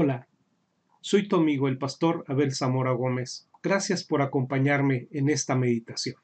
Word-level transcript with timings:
Hola, 0.00 0.28
soy 1.00 1.26
tu 1.26 1.34
amigo 1.34 1.66
el 1.66 1.76
pastor 1.76 2.24
Abel 2.28 2.54
Zamora 2.54 2.92
Gómez. 2.92 3.50
Gracias 3.64 4.04
por 4.04 4.22
acompañarme 4.22 5.08
en 5.10 5.28
esta 5.28 5.56
meditación. 5.56 6.14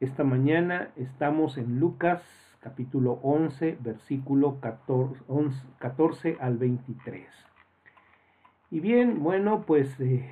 Esta 0.00 0.24
mañana 0.24 0.90
estamos 0.96 1.56
en 1.58 1.78
Lucas 1.78 2.24
capítulo 2.58 3.20
11, 3.22 3.78
versículo 3.80 4.58
14, 4.58 5.22
14 5.78 6.36
al 6.40 6.58
23. 6.58 7.24
Y 8.72 8.80
bien, 8.80 9.22
bueno, 9.22 9.62
pues 9.64 10.00
eh, 10.00 10.28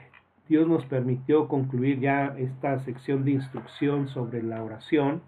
Dios 0.48 0.66
nos 0.66 0.84
permitió 0.87 1.46
concluir 1.46 2.00
ya 2.00 2.34
esta 2.37 2.80
sección 2.80 3.25
de 3.25 3.30
instrucción 3.30 4.08
sobre 4.08 4.43
la 4.43 4.61
oración. 4.64 5.22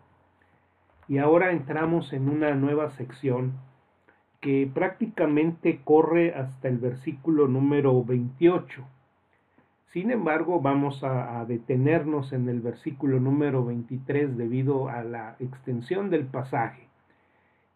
Y 1.06 1.18
ahora 1.18 1.52
entramos 1.52 2.12
en 2.12 2.28
una 2.28 2.56
nueva 2.56 2.90
sección 2.90 3.60
que 4.44 4.70
prácticamente 4.74 5.80
corre 5.84 6.34
hasta 6.34 6.68
el 6.68 6.76
versículo 6.76 7.48
número 7.48 8.04
28. 8.04 8.84
Sin 9.86 10.10
embargo, 10.10 10.60
vamos 10.60 11.02
a, 11.02 11.42
detenernos 11.46 12.34
en 12.34 12.50
el 12.50 12.60
versículo 12.60 13.20
número 13.20 13.64
23 13.64 14.36
debido 14.36 14.90
a 14.90 15.02
la 15.02 15.36
extensión 15.40 16.10
del 16.10 16.26
pasaje. 16.26 16.88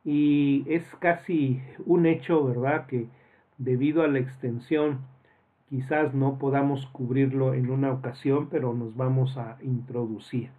Y 0.04 0.66
es 0.68 0.84
casi 0.96 1.58
un 1.86 2.04
hecho, 2.04 2.44
¿verdad?, 2.44 2.84
que 2.84 3.06
debido 3.56 4.02
a 4.02 4.08
la 4.08 4.18
extensión 4.18 4.98
quizás 5.70 6.12
no 6.12 6.38
podamos 6.38 6.84
cubrirlo 6.88 7.54
en 7.54 7.70
una 7.70 7.92
ocasión, 7.92 8.50
pero 8.50 8.74
nos 8.74 8.94
vamos 8.94 9.38
a 9.38 9.56
introducir. 9.62 10.50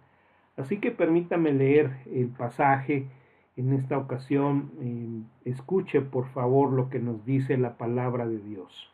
Así 0.56 0.80
que 0.80 0.90
permítame 0.90 1.52
leer 1.52 1.98
el 2.12 2.26
pasaje 2.30 3.06
en 3.56 3.72
esta 3.72 3.98
ocasión 3.98 4.70
eh, 4.80 5.50
escuche 5.50 6.00
por 6.00 6.28
favor 6.28 6.72
lo 6.72 6.88
que 6.88 6.98
nos 6.98 7.24
dice 7.24 7.56
la 7.56 7.76
palabra 7.76 8.26
de 8.26 8.38
Dios. 8.38 8.90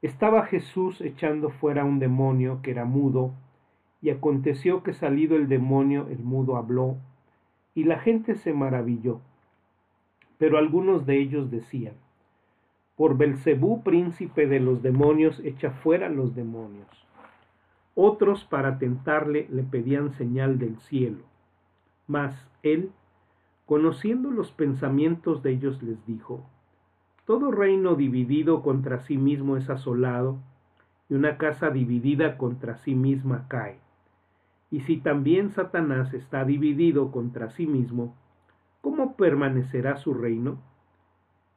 Estaba 0.00 0.46
Jesús 0.46 1.00
echando 1.00 1.50
fuera 1.50 1.84
un 1.84 1.98
demonio 1.98 2.60
que 2.62 2.70
era 2.70 2.84
mudo, 2.84 3.32
y 4.00 4.10
aconteció 4.10 4.84
que 4.84 4.92
salido 4.92 5.36
el 5.36 5.48
demonio 5.48 6.06
el 6.08 6.20
mudo 6.20 6.56
habló, 6.56 6.96
y 7.74 7.84
la 7.84 7.98
gente 7.98 8.36
se 8.36 8.52
maravilló. 8.52 9.20
Pero 10.38 10.56
algunos 10.56 11.04
de 11.04 11.18
ellos 11.18 11.50
decían, 11.50 11.94
por 12.96 13.16
Belcebú, 13.16 13.82
príncipe 13.82 14.46
de 14.46 14.60
los 14.60 14.82
demonios, 14.82 15.40
echa 15.44 15.70
fuera 15.70 16.08
los 16.08 16.34
demonios. 16.34 16.88
Otros, 17.94 18.44
para 18.44 18.78
tentarle, 18.78 19.46
le 19.50 19.62
pedían 19.62 20.12
señal 20.14 20.58
del 20.58 20.78
cielo. 20.80 21.24
Mas 22.06 22.34
él, 22.62 22.90
Conociendo 23.68 24.30
los 24.30 24.50
pensamientos 24.50 25.42
de 25.42 25.50
ellos 25.50 25.82
les 25.82 26.02
dijo, 26.06 26.40
Todo 27.26 27.50
reino 27.50 27.96
dividido 27.96 28.62
contra 28.62 29.00
sí 29.00 29.18
mismo 29.18 29.58
es 29.58 29.68
asolado, 29.68 30.38
y 31.10 31.14
una 31.14 31.36
casa 31.36 31.68
dividida 31.68 32.38
contra 32.38 32.78
sí 32.78 32.94
misma 32.94 33.46
cae. 33.46 33.78
Y 34.70 34.80
si 34.80 34.96
también 34.96 35.50
Satanás 35.50 36.14
está 36.14 36.46
dividido 36.46 37.12
contra 37.12 37.50
sí 37.50 37.66
mismo, 37.66 38.16
¿cómo 38.80 39.16
permanecerá 39.16 39.98
su 39.98 40.14
reino? 40.14 40.56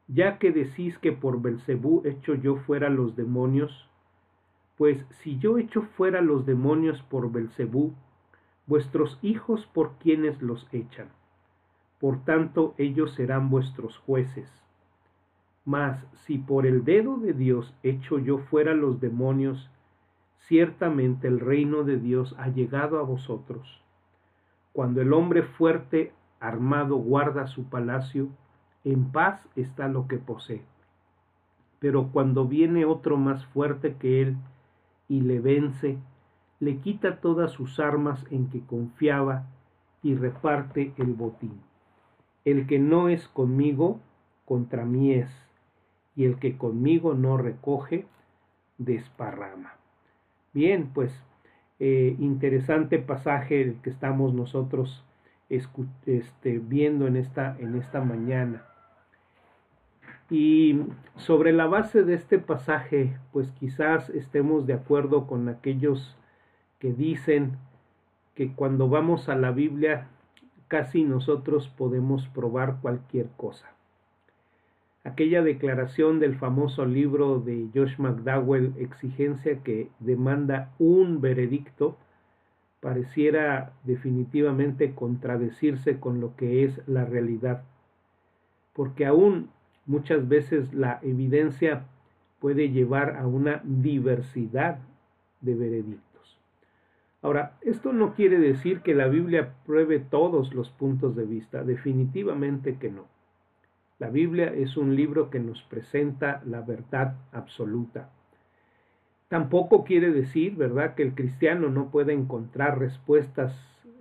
Ya 0.09 0.37
que 0.37 0.51
decís 0.51 0.97
que 0.97 1.13
por 1.13 1.41
Belcebú 1.41 2.01
echo 2.03 2.35
yo 2.35 2.57
fuera 2.57 2.89
los 2.89 3.15
demonios, 3.15 3.89
pues 4.77 5.05
si 5.21 5.39
yo 5.39 5.57
echo 5.57 5.83
fuera 5.95 6.19
los 6.19 6.45
demonios 6.45 7.01
por 7.03 7.31
Belcebú, 7.31 7.93
vuestros 8.67 9.17
hijos 9.21 9.65
por 9.67 9.93
quienes 9.99 10.41
los 10.41 10.67
echan 10.73 11.07
por 12.01 12.25
tanto 12.25 12.73
ellos 12.79 13.13
serán 13.13 13.51
vuestros 13.51 13.99
jueces. 13.99 14.49
Mas 15.65 16.03
si 16.25 16.39
por 16.39 16.65
el 16.65 16.83
dedo 16.83 17.17
de 17.17 17.33
Dios 17.33 17.75
echo 17.83 18.17
yo 18.17 18.39
fuera 18.39 18.73
los 18.73 18.99
demonios, 18.99 19.69
ciertamente 20.39 21.27
el 21.27 21.39
reino 21.39 21.83
de 21.83 21.97
Dios 21.97 22.35
ha 22.39 22.47
llegado 22.47 22.97
a 22.97 23.03
vosotros. 23.03 23.83
Cuando 24.73 25.01
el 25.01 25.13
hombre 25.13 25.43
fuerte 25.43 26.11
armado 26.39 26.95
guarda 26.95 27.45
su 27.45 27.65
palacio, 27.65 28.29
en 28.83 29.11
paz 29.11 29.47
está 29.55 29.87
lo 29.87 30.07
que 30.07 30.17
posee. 30.17 30.63
Pero 31.79 32.07
cuando 32.11 32.47
viene 32.47 32.85
otro 32.85 33.17
más 33.17 33.45
fuerte 33.45 33.95
que 33.97 34.23
él 34.23 34.37
y 35.07 35.21
le 35.21 35.39
vence, 35.39 35.99
le 36.59 36.77
quita 36.77 37.17
todas 37.17 37.51
sus 37.51 37.79
armas 37.79 38.25
en 38.31 38.49
que 38.49 38.61
confiaba 38.61 39.45
y 40.01 40.15
reparte 40.15 40.93
el 40.97 41.13
botín. 41.13 41.70
El 42.45 42.67
que 42.67 42.79
no 42.79 43.09
es 43.09 43.27
conmigo, 43.27 43.99
contra 44.45 44.85
mí 44.85 45.13
es, 45.13 45.29
y 46.15 46.25
el 46.25 46.39
que 46.39 46.57
conmigo 46.57 47.13
no 47.13 47.37
recoge, 47.37 48.05
desparrama. 48.77 49.75
Bien, 50.53 50.89
pues 50.93 51.11
eh, 51.79 52.15
interesante 52.19 52.99
pasaje 52.99 53.61
el 53.61 53.75
que 53.81 53.89
estamos 53.89 54.33
nosotros 54.33 55.03
este, 55.49 56.59
viendo 56.59 57.07
en 57.07 57.17
esta, 57.17 57.57
en 57.59 57.75
esta 57.75 58.01
mañana. 58.01 58.65
Y 60.29 60.79
sobre 61.17 61.51
la 61.51 61.65
base 61.65 62.03
de 62.03 62.13
este 62.13 62.39
pasaje, 62.39 63.17
pues 63.33 63.51
quizás 63.59 64.09
estemos 64.09 64.65
de 64.65 64.73
acuerdo 64.73 65.27
con 65.27 65.49
aquellos 65.49 66.15
que 66.79 66.93
dicen 66.93 67.57
que 68.33 68.53
cuando 68.53 68.87
vamos 68.87 69.27
a 69.27 69.35
la 69.35 69.51
Biblia 69.51 70.07
casi 70.71 71.03
nosotros 71.03 71.67
podemos 71.67 72.29
probar 72.29 72.77
cualquier 72.81 73.27
cosa. 73.35 73.73
Aquella 75.03 75.41
declaración 75.43 76.21
del 76.21 76.37
famoso 76.37 76.85
libro 76.85 77.41
de 77.41 77.67
Josh 77.75 77.97
McDowell, 77.97 78.75
Exigencia 78.79 79.61
que 79.63 79.89
demanda 79.99 80.71
un 80.79 81.19
veredicto, 81.19 81.97
pareciera 82.79 83.73
definitivamente 83.83 84.95
contradecirse 84.95 85.99
con 85.99 86.21
lo 86.21 86.37
que 86.37 86.63
es 86.63 86.79
la 86.87 87.03
realidad, 87.03 87.63
porque 88.71 89.05
aún 89.05 89.49
muchas 89.85 90.25
veces 90.29 90.73
la 90.73 90.99
evidencia 91.01 91.83
puede 92.39 92.69
llevar 92.69 93.17
a 93.17 93.27
una 93.27 93.59
diversidad 93.65 94.79
de 95.41 95.53
veredictos. 95.53 96.10
Ahora, 97.21 97.57
esto 97.61 97.93
no 97.93 98.15
quiere 98.15 98.39
decir 98.39 98.81
que 98.81 98.95
la 98.95 99.07
Biblia 99.07 99.53
pruebe 99.65 99.99
todos 99.99 100.53
los 100.53 100.69
puntos 100.69 101.15
de 101.15 101.25
vista, 101.25 101.63
definitivamente 101.63 102.77
que 102.77 102.89
no. 102.89 103.05
La 103.99 104.09
Biblia 104.09 104.51
es 104.51 104.77
un 104.77 104.95
libro 104.95 105.29
que 105.29 105.39
nos 105.39 105.61
presenta 105.61 106.41
la 106.45 106.61
verdad 106.61 107.15
absoluta. 107.31 108.09
Tampoco 109.27 109.83
quiere 109.83 110.11
decir, 110.11 110.55
¿verdad?, 110.55 110.95
que 110.95 111.03
el 111.03 111.13
cristiano 111.13 111.69
no 111.69 111.91
pueda 111.91 112.11
encontrar 112.11 112.79
respuestas 112.79 113.53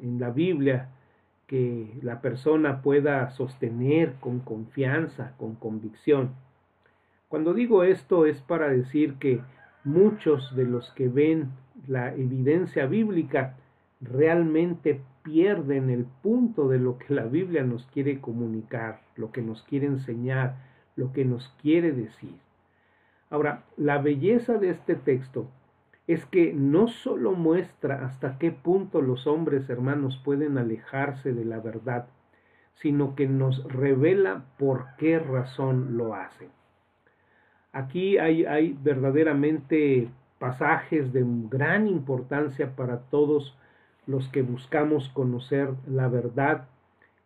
en 0.02 0.18
la 0.18 0.30
Biblia 0.30 0.88
que 1.46 1.92
la 2.02 2.20
persona 2.22 2.80
pueda 2.80 3.30
sostener 3.32 4.14
con 4.20 4.40
confianza, 4.40 5.34
con 5.36 5.56
convicción. 5.56 6.30
Cuando 7.28 7.52
digo 7.52 7.84
esto 7.84 8.24
es 8.24 8.40
para 8.40 8.68
decir 8.68 9.14
que 9.14 9.40
muchos 9.84 10.54
de 10.54 10.64
los 10.64 10.90
que 10.92 11.08
ven 11.08 11.50
la 11.86 12.14
evidencia 12.14 12.86
bíblica 12.86 13.56
realmente 14.00 15.00
pierden 15.22 15.90
el 15.90 16.06
punto 16.22 16.68
de 16.68 16.78
lo 16.78 16.98
que 16.98 17.14
la 17.14 17.24
Biblia 17.24 17.62
nos 17.62 17.86
quiere 17.86 18.20
comunicar, 18.20 19.00
lo 19.16 19.32
que 19.32 19.42
nos 19.42 19.62
quiere 19.62 19.86
enseñar, 19.86 20.56
lo 20.96 21.12
que 21.12 21.24
nos 21.24 21.48
quiere 21.60 21.92
decir. 21.92 22.36
Ahora, 23.28 23.64
la 23.76 23.98
belleza 23.98 24.58
de 24.58 24.70
este 24.70 24.96
texto 24.96 25.48
es 26.06 26.24
que 26.26 26.52
no 26.52 26.88
solo 26.88 27.32
muestra 27.32 28.04
hasta 28.04 28.38
qué 28.38 28.50
punto 28.50 29.00
los 29.00 29.26
hombres 29.26 29.70
hermanos 29.70 30.20
pueden 30.24 30.58
alejarse 30.58 31.32
de 31.32 31.44
la 31.44 31.60
verdad, 31.60 32.06
sino 32.74 33.14
que 33.14 33.28
nos 33.28 33.62
revela 33.72 34.46
por 34.58 34.86
qué 34.98 35.18
razón 35.18 35.96
lo 35.96 36.14
hacen. 36.14 36.48
Aquí 37.72 38.18
hay, 38.18 38.76
verdaderamente 38.82 40.08
pasajes 40.38 41.12
de 41.12 41.24
gran 41.48 41.86
importancia 41.86 42.74
para 42.74 42.98
todos 43.10 43.56
los 44.06 44.28
que 44.28 44.42
buscamos 44.42 45.08
conocer 45.10 45.70
la 45.86 46.08
verdad 46.08 46.66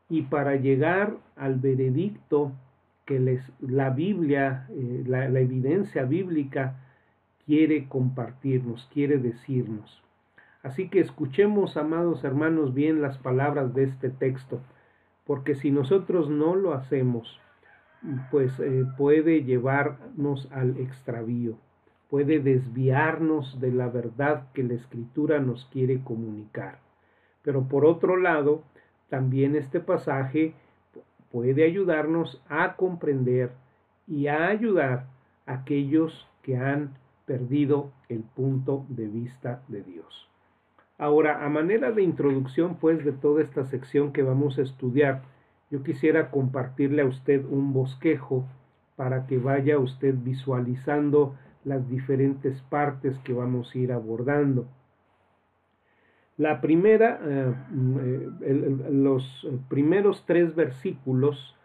y 0.08 0.22
para 0.22 0.56
llegar 0.56 1.16
al 1.36 1.54
veredicto 1.56 2.52
que 3.06 3.20
les, 3.20 3.52
la 3.60 3.90
Biblia, 3.90 4.66
eh, 4.70 5.04
la, 5.06 5.28
la 5.28 5.40
evidencia 5.40 6.04
bíblica 6.04 6.76
quiere 7.46 7.88
compartirnos, 7.88 8.88
quiere 8.92 9.18
decirnos. 9.18 10.02
Así 10.62 10.88
que 10.88 11.00
escuchemos, 11.00 11.76
amados 11.76 12.24
hermanos, 12.24 12.74
bien 12.74 13.02
las 13.02 13.18
palabras 13.18 13.74
de 13.74 13.84
este 13.84 14.10
texto, 14.10 14.60
porque 15.26 15.54
si 15.54 15.70
nosotros 15.70 16.28
no 16.28 16.54
lo 16.54 16.72
hacemos, 16.72 17.38
pues 18.30 18.58
eh, 18.60 18.84
puede 18.96 19.44
llevarnos 19.44 20.48
al 20.52 20.78
extravío 20.78 21.56
puede 22.14 22.38
desviarnos 22.38 23.60
de 23.60 23.72
la 23.72 23.88
verdad 23.88 24.44
que 24.52 24.62
la 24.62 24.74
escritura 24.74 25.40
nos 25.40 25.64
quiere 25.72 26.00
comunicar. 26.04 26.78
Pero 27.42 27.64
por 27.64 27.84
otro 27.84 28.16
lado, 28.16 28.62
también 29.08 29.56
este 29.56 29.80
pasaje 29.80 30.54
puede 31.32 31.64
ayudarnos 31.64 32.40
a 32.48 32.76
comprender 32.76 33.50
y 34.06 34.28
a 34.28 34.46
ayudar 34.46 35.06
aquellos 35.44 36.28
que 36.42 36.56
han 36.56 36.94
perdido 37.26 37.90
el 38.08 38.20
punto 38.20 38.86
de 38.88 39.08
vista 39.08 39.62
de 39.66 39.82
Dios. 39.82 40.28
Ahora, 40.98 41.44
a 41.44 41.48
manera 41.48 41.90
de 41.90 42.04
introducción, 42.04 42.76
pues, 42.76 43.04
de 43.04 43.10
toda 43.10 43.42
esta 43.42 43.64
sección 43.64 44.12
que 44.12 44.22
vamos 44.22 44.56
a 44.58 44.62
estudiar, 44.62 45.22
yo 45.74 45.82
quisiera 45.82 46.30
compartirle 46.30 47.02
a 47.02 47.06
usted 47.06 47.44
un 47.46 47.72
bosquejo 47.72 48.46
para 48.94 49.26
que 49.26 49.38
vaya 49.38 49.76
usted 49.76 50.14
visualizando 50.16 51.34
las 51.64 51.90
diferentes 51.90 52.62
partes 52.70 53.18
que 53.24 53.32
vamos 53.32 53.74
a 53.74 53.78
ir 53.78 53.90
abordando. 53.90 54.68
La 56.36 56.60
primera, 56.60 57.18
eh, 57.24 57.54
eh, 58.42 58.76
los 58.92 59.48
primeros 59.68 60.24
tres 60.26 60.54
versículos 60.54 61.56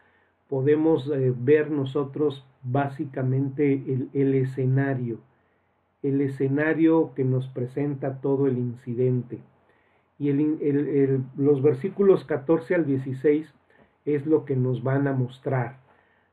podemos 0.47 1.07
eh, 1.11 1.31
ver 1.37 1.69
nosotros 1.69 2.43
básicamente 2.63 4.09
el, 4.13 4.33
escenario, 4.33 5.19
el 6.01 6.21
escenario 6.21 7.13
que 7.13 7.25
nos 7.25 7.47
presenta 7.49 8.21
todo 8.21 8.47
el 8.47 8.57
incidente. 8.57 9.37
Y 10.17 10.33
los 11.37 11.61
versículos 11.61 12.25
14 12.25 12.73
al 12.73 12.87
16 12.87 13.53
es 14.05 14.25
lo 14.25 14.45
que 14.45 14.55
nos 14.55 14.83
van 14.83 15.07
a 15.07 15.13
mostrar 15.13 15.77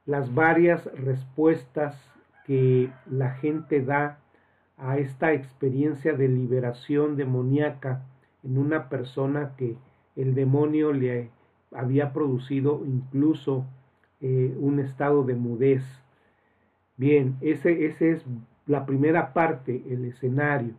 las 0.07 0.33
varias 0.33 0.85
respuestas 0.95 2.01
que 2.47 2.91
la 3.11 3.33
gente 3.33 3.83
da 3.83 4.19
a 4.79 4.99
esta 4.99 5.33
experiencia 5.33 6.13
de 6.13 6.29
liberación 6.29 7.17
demoníaca 7.17 8.05
en 8.45 8.57
una 8.57 8.89
persona 8.89 9.55
que 9.57 9.77
el 10.15 10.35
demonio 10.35 10.93
le 10.93 11.31
había 11.73 12.13
producido 12.13 12.83
incluso 12.87 13.67
eh, 14.21 14.55
un 14.59 14.79
estado 14.79 15.25
de 15.25 15.35
mudez. 15.35 15.83
Bien, 16.97 17.37
ese, 17.41 17.87
ese 17.87 18.13
es 18.13 18.25
la 18.67 18.87
primera 18.87 19.33
parte, 19.33 19.83
el 19.91 20.05
escenario. 20.05 20.75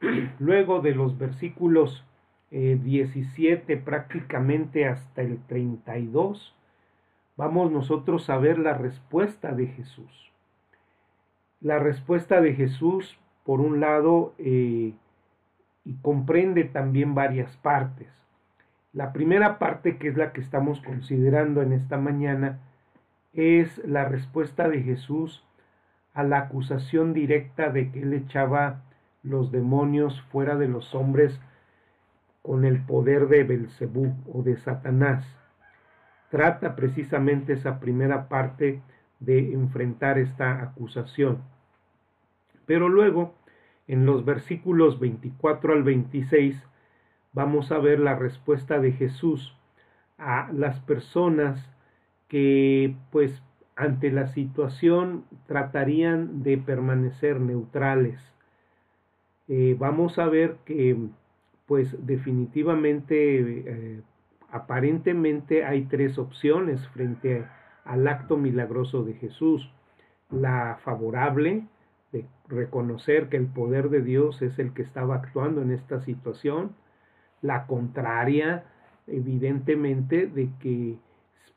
Luego 0.38 0.80
de 0.80 0.94
los 0.94 1.16
versículos 1.16 2.04
17 2.50 3.72
eh, 3.72 3.76
prácticamente 3.76 4.86
hasta 4.86 5.22
el 5.22 5.38
32, 5.46 6.54
vamos 7.36 7.70
nosotros 7.70 8.30
a 8.30 8.38
ver 8.38 8.58
la 8.58 8.74
respuesta 8.74 9.52
de 9.52 9.66
Jesús. 9.66 10.32
La 11.60 11.78
respuesta 11.78 12.40
de 12.40 12.54
Jesús, 12.54 13.18
por 13.44 13.60
un 13.60 13.80
lado, 13.80 14.34
eh, 14.38 14.94
y 15.84 15.94
comprende 16.02 16.64
también 16.64 17.14
varias 17.14 17.56
partes. 17.58 18.08
La 18.92 19.12
primera 19.12 19.58
parte, 19.58 19.98
que 19.98 20.08
es 20.08 20.16
la 20.16 20.32
que 20.32 20.40
estamos 20.40 20.80
considerando 20.80 21.62
en 21.62 21.72
esta 21.72 21.98
mañana, 21.98 22.60
es 23.32 23.78
la 23.86 24.04
respuesta 24.04 24.68
de 24.68 24.82
Jesús 24.82 25.44
a 26.14 26.24
la 26.24 26.38
acusación 26.38 27.12
directa 27.12 27.70
de 27.70 27.90
que 27.90 28.02
él 28.02 28.12
echaba 28.12 28.82
los 29.22 29.52
demonios 29.52 30.20
fuera 30.32 30.56
de 30.56 30.68
los 30.68 30.94
hombres 30.94 31.38
con 32.48 32.64
el 32.64 32.80
poder 32.80 33.28
de 33.28 33.44
Belcebú 33.44 34.14
o 34.32 34.42
de 34.42 34.56
Satanás 34.56 35.22
trata 36.30 36.76
precisamente 36.76 37.52
esa 37.52 37.78
primera 37.78 38.30
parte 38.30 38.80
de 39.20 39.52
enfrentar 39.52 40.16
esta 40.18 40.62
acusación. 40.62 41.42
Pero 42.64 42.88
luego, 42.88 43.34
en 43.86 44.06
los 44.06 44.24
versículos 44.24 44.98
24 44.98 45.74
al 45.74 45.82
26, 45.82 46.58
vamos 47.34 47.70
a 47.70 47.76
ver 47.80 48.00
la 48.00 48.16
respuesta 48.16 48.78
de 48.78 48.92
Jesús 48.92 49.54
a 50.16 50.50
las 50.50 50.80
personas 50.80 51.62
que, 52.28 52.96
pues, 53.12 53.42
ante 53.76 54.10
la 54.10 54.28
situación 54.28 55.26
tratarían 55.46 56.42
de 56.42 56.56
permanecer 56.56 57.40
neutrales. 57.40 58.18
Eh, 59.48 59.76
vamos 59.78 60.18
a 60.18 60.30
ver 60.30 60.56
que, 60.64 60.96
pues, 61.68 61.94
definitivamente 62.06 63.40
eh, 63.40 64.02
aparentemente 64.50 65.66
hay 65.66 65.82
tres 65.82 66.18
opciones 66.18 66.88
frente 66.88 67.44
al 67.84 68.08
acto 68.08 68.38
milagroso 68.38 69.04
de 69.04 69.12
Jesús. 69.12 69.70
La 70.30 70.78
favorable, 70.82 71.66
de 72.10 72.24
reconocer 72.48 73.28
que 73.28 73.36
el 73.36 73.46
poder 73.46 73.90
de 73.90 74.00
Dios 74.00 74.40
es 74.40 74.58
el 74.58 74.72
que 74.72 74.80
estaba 74.80 75.16
actuando 75.16 75.60
en 75.60 75.70
esta 75.70 76.00
situación. 76.00 76.74
La 77.42 77.66
contraria, 77.66 78.64
evidentemente, 79.06 80.26
de 80.26 80.48
que 80.60 80.96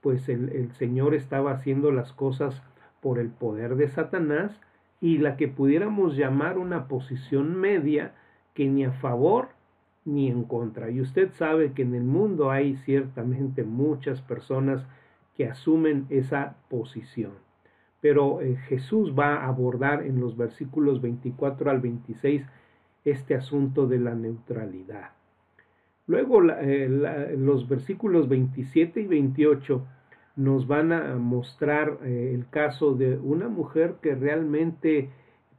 pues 0.02 0.28
el, 0.28 0.50
el 0.50 0.74
Señor 0.74 1.16
estaba 1.16 1.52
haciendo 1.52 1.90
las 1.92 2.12
cosas 2.12 2.62
por 3.00 3.18
el 3.18 3.30
poder 3.30 3.78
de 3.78 3.88
Satanás 3.88 4.60
y 5.00 5.20
la 5.20 5.38
que 5.38 5.48
pudiéramos 5.48 6.18
llamar 6.18 6.58
una 6.58 6.90
posición 6.90 7.56
media 7.56 8.14
que 8.54 8.68
ni 8.68 8.84
a 8.84 8.92
favor 8.92 9.50
ni 10.06 10.30
en 10.30 10.44
contra. 10.44 10.90
Y 10.90 11.02
usted 11.02 11.32
sabe 11.34 11.74
que 11.74 11.84
en 11.84 11.96
el 11.96 12.04
mundo 12.04 12.52
hay 12.52 12.76
ciertamente 12.78 13.64
muchas 13.64 14.22
personas 14.22 14.86
que 15.36 15.48
asumen 15.48 16.06
esa 16.10 16.56
posición. 16.70 17.34
Pero 18.02 18.42
eh, 18.42 18.58
Jesús 18.68 19.14
va 19.18 19.36
a 19.36 19.48
abordar 19.48 20.04
en 20.06 20.20
los 20.20 20.36
versículos 20.36 21.02
24 21.02 21.70
al 21.70 21.82
26 21.82 22.44
este 23.06 23.36
asunto 23.36 23.88
de 23.88 24.00
la 24.00 24.16
neutralidad. 24.16 25.12
Luego 26.08 26.42
eh, 26.44 26.90
los 27.38 27.70
versículos 27.70 28.28
27 28.28 29.02
y 29.02 29.08
28 29.08 29.86
nos 30.36 30.68
van 30.68 30.92
a 30.92 31.16
mostrar 31.16 32.00
eh, 32.04 32.32
el 32.34 32.48
caso 32.50 32.96
de 32.96 33.18
una 33.18 33.48
mujer 33.48 33.96
que 34.02 34.16
realmente 34.16 35.10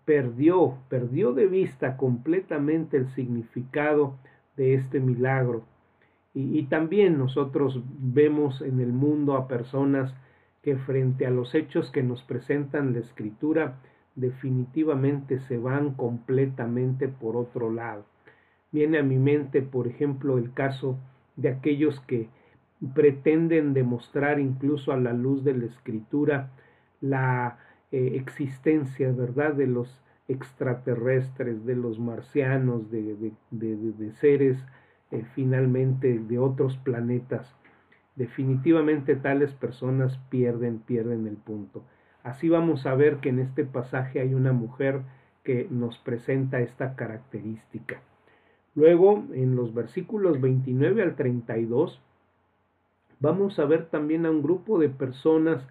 perdió, 0.04 0.78
perdió 0.88 1.32
de 1.32 1.46
vista 1.46 1.96
completamente 1.96 2.96
el 2.96 3.08
significado 3.10 4.16
de 4.56 4.74
este 4.74 5.00
milagro. 5.00 5.64
Y, 6.34 6.62
también 6.64 7.18
nosotros 7.18 7.82
vemos 7.98 8.62
en 8.62 8.80
el 8.80 8.92
mundo 8.92 9.36
a 9.36 9.48
personas 9.48 10.14
que 10.62 10.76
frente 10.76 11.26
a 11.26 11.30
los 11.30 11.54
hechos 11.54 11.90
que 11.90 12.02
nos 12.02 12.22
presentan 12.22 12.94
la 12.94 13.00
escritura 13.00 13.80
definitivamente 14.14 15.40
se 15.40 15.58
van 15.58 15.92
completamente 15.94 17.08
por 17.08 17.36
otro 17.36 17.70
lado. 17.70 18.06
Viene 18.70 18.98
a 18.98 19.02
mi 19.02 19.18
mente, 19.18 19.60
por 19.60 19.86
ejemplo, 19.86 20.38
el 20.38 20.54
caso 20.54 20.98
de 21.36 21.50
aquellos 21.50 22.00
que 22.00 22.28
pretenden 22.94 23.74
demostrar 23.74 24.40
incluso 24.40 24.92
a 24.92 24.96
la 24.96 25.12
luz 25.12 25.44
de 25.44 25.54
la 25.54 25.66
escritura 25.66 26.50
la 27.00 27.58
eh, 27.90 28.12
existencia, 28.14 29.12
¿verdad?, 29.12 29.54
de 29.54 29.66
los 29.66 30.01
extraterrestres, 30.28 31.64
de 31.66 31.76
los 31.76 31.98
marcianos, 31.98 32.90
de, 32.90 34.12
seres 34.20 34.58
eh, 35.10 35.24
finalmente 35.34 36.18
de 36.18 36.38
otros 36.38 36.76
planetas. 36.78 37.54
Definitivamente 38.16 39.16
tales 39.16 39.52
personas 39.52 40.18
pierden, 40.28 40.78
pierden 40.80 41.26
el 41.26 41.36
punto. 41.36 41.82
Así 42.22 42.48
vamos 42.48 42.86
a 42.86 42.94
ver 42.94 43.18
que 43.18 43.30
en 43.30 43.40
este 43.40 43.64
pasaje 43.64 44.20
hay 44.20 44.34
una 44.34 44.52
mujer 44.52 45.02
que 45.42 45.66
nos 45.70 45.98
presenta 45.98 46.60
esta 46.60 46.94
característica. 46.94 48.00
Luego, 48.74 49.24
en 49.34 49.56
los 49.56 49.74
versículos 49.74 50.40
29 50.40 51.02
al 51.02 51.16
32, 51.16 52.00
vamos 53.20 53.58
a 53.58 53.64
ver 53.64 53.86
también 53.86 54.24
a 54.24 54.30
un 54.30 54.42
grupo 54.42 54.78
de 54.78 54.88
personas 54.88 55.66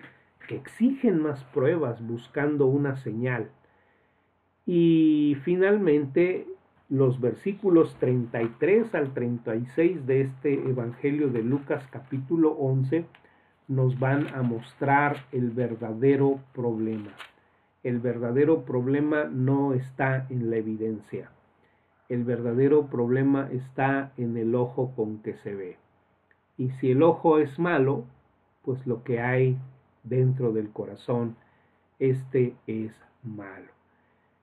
que 0.48 0.55
exigen 0.55 1.22
más 1.22 1.43
pruebas 1.46 2.05
buscando 2.05 2.65
una 2.65 2.98
señal. 2.98 3.50
Y 4.74 5.36
finalmente 5.44 6.48
los 6.88 7.20
versículos 7.20 7.94
33 8.00 8.96
al 8.96 9.13
36 9.13 10.08
de 10.08 10.22
este 10.22 10.54
Evangelio 10.54 11.28
de 11.28 11.44
Lucas 11.44 11.84
capítulo 11.92 12.51
11 12.54 13.04
nos 13.68 14.00
van 14.00 14.34
a 14.34 14.44
mostrar 14.44 15.25
el 15.34 15.50
verdadero 15.51 16.40
problema. 16.54 17.12
El 17.84 18.00
verdadero 18.00 18.63
problema 18.63 19.25
no 19.25 19.74
está 19.74 20.25
en 20.30 20.50
la 20.50 20.56
evidencia. 20.56 21.30
El 22.08 22.24
verdadero 22.24 22.88
problema 22.88 23.50
está 23.51 24.13
en 24.16 24.38
el 24.38 24.56
ojo 24.56 24.94
con 24.96 25.18
que 25.18 25.34
se 25.40 25.54
ve. 25.54 25.78
Y 26.58 26.70
si 26.80 26.92
el 26.92 27.04
ojo 27.04 27.40
es 27.40 27.60
malo, 27.60 28.06
pues 28.62 28.88
lo 28.88 29.04
que 29.04 29.20
hay 29.20 29.58
dentro 30.04 30.54
del 30.54 30.70
corazón, 30.70 31.36
este 32.00 32.56
es 32.68 32.94
malo. 33.22 33.81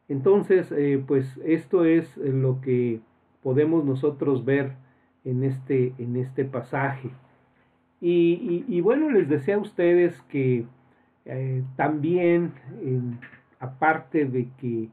Entonces, 0.08 0.72
eh, 0.72 1.02
pues 1.06 1.38
esto 1.44 1.84
es 1.84 2.16
eh, 2.16 2.30
lo 2.32 2.60
que 2.60 3.00
podemos 3.42 3.84
nosotros 3.84 4.44
ver 4.44 4.72
en 5.24 5.44
este, 5.44 5.92
en 5.98 6.16
este 6.16 6.44
pasaje. 6.44 7.10
Y, 8.00 8.80
bueno, 8.80 9.10
les 9.10 9.28
deseo 9.28 9.58
a 9.58 9.62
ustedes 9.62 10.20
que 10.28 10.64
eh, 11.24 11.64
también, 11.76 12.52
aparte 13.58 14.24
de 14.24 14.48
que 14.60 14.88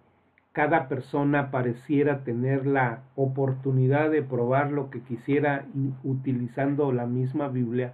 cada 0.52 0.88
persona 0.88 1.52
pareciera 1.52 2.24
tener 2.24 2.66
la 2.66 3.04
oportunidad 3.16 4.10
de 4.10 4.24
probar 4.24 4.72
lo 4.72 4.90
que 4.90 5.02
quisiera 5.02 5.66
utilizando 6.04 6.92
la 6.92 7.06
misma 7.06 7.48
Biblia, 7.48 7.94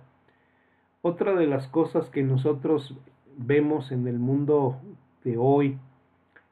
otra 1.01 1.33
de 1.33 1.47
las 1.47 1.67
cosas 1.67 2.09
que 2.09 2.23
nosotros 2.23 2.97
vemos 3.37 3.91
en 3.91 4.07
el 4.07 4.17
mundo 4.17 4.77
de 5.25 5.37
hoy 5.37 5.77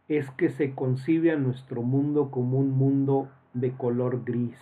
es 0.09 0.29
que 0.31 0.49
se 0.49 0.73
concibe 0.73 1.31
a 1.31 1.37
nuestro 1.37 1.83
mundo 1.83 2.31
como 2.31 2.59
un 2.59 2.71
mundo 2.71 3.29
de 3.53 3.71
color 3.71 4.25
gris. 4.25 4.57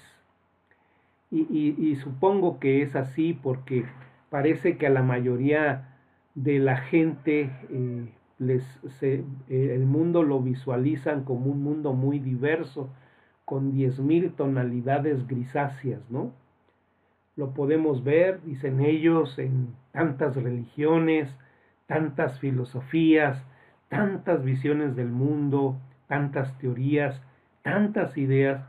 Y, 1.31 1.95
supongo 1.95 2.59
que 2.59 2.81
es 2.81 2.95
así 2.95 3.33
porque 3.33 3.85
parece 4.29 4.77
que 4.77 4.87
a 4.87 4.91
la 4.91 5.03
mayoría 5.03 5.97
de 6.35 6.59
la 6.59 6.77
gente 6.77 7.51
eh, 7.69 8.13
les, 8.39 8.63
eh, 9.01 9.25
el 9.49 9.85
mundo 9.85 10.23
lo 10.23 10.41
visualizan 10.41 11.23
como 11.23 11.51
un 11.51 11.63
mundo 11.63 11.93
muy 11.93 12.19
diverso, 12.19 12.89
con 13.43 13.71
diez 13.71 13.99
mil 13.99 14.33
tonalidades 14.33 15.27
grisáceas, 15.27 16.01
¿no? 16.09 16.33
Lo 17.35 17.53
podemos 17.53 18.03
ver, 18.03 18.41
dicen 18.43 18.81
ellos, 18.81 19.37
en 19.37 19.75
tantas 19.91 20.35
religiones, 20.35 21.29
tantas 21.87 22.39
filosofías, 22.39 23.43
tantas 23.89 24.43
visiones 24.43 24.95
del 24.95 25.09
mundo, 25.09 25.77
tantas 26.07 26.57
teorías, 26.57 27.21
tantas 27.61 28.17
ideas, 28.17 28.63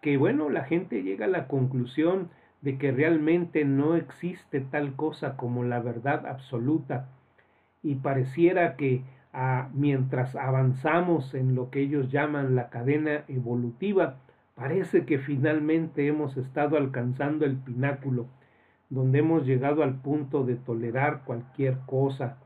que 0.00 0.16
bueno, 0.16 0.50
la 0.50 0.64
gente 0.64 1.02
llega 1.02 1.26
a 1.26 1.28
la 1.28 1.46
conclusión 1.48 2.28
de 2.60 2.78
que 2.78 2.92
realmente 2.92 3.64
no 3.64 3.94
existe 3.94 4.60
tal 4.60 4.94
cosa 4.96 5.36
como 5.36 5.64
la 5.64 5.80
verdad 5.80 6.26
absoluta. 6.26 7.08
Y 7.82 7.96
pareciera 7.96 8.76
que 8.76 9.02
ah, 9.32 9.68
mientras 9.74 10.34
avanzamos 10.36 11.34
en 11.34 11.54
lo 11.54 11.70
que 11.70 11.80
ellos 11.80 12.10
llaman 12.10 12.54
la 12.54 12.70
cadena 12.70 13.24
evolutiva, 13.28 14.16
parece 14.54 15.04
que 15.04 15.18
finalmente 15.18 16.06
hemos 16.06 16.36
estado 16.36 16.76
alcanzando 16.76 17.44
el 17.44 17.56
pináculo, 17.56 18.26
donde 18.88 19.18
hemos 19.18 19.44
llegado 19.44 19.82
al 19.82 20.00
punto 20.00 20.44
de 20.44 20.56
tolerar 20.56 21.22
cualquier 21.24 21.78
cosa, 21.86 22.38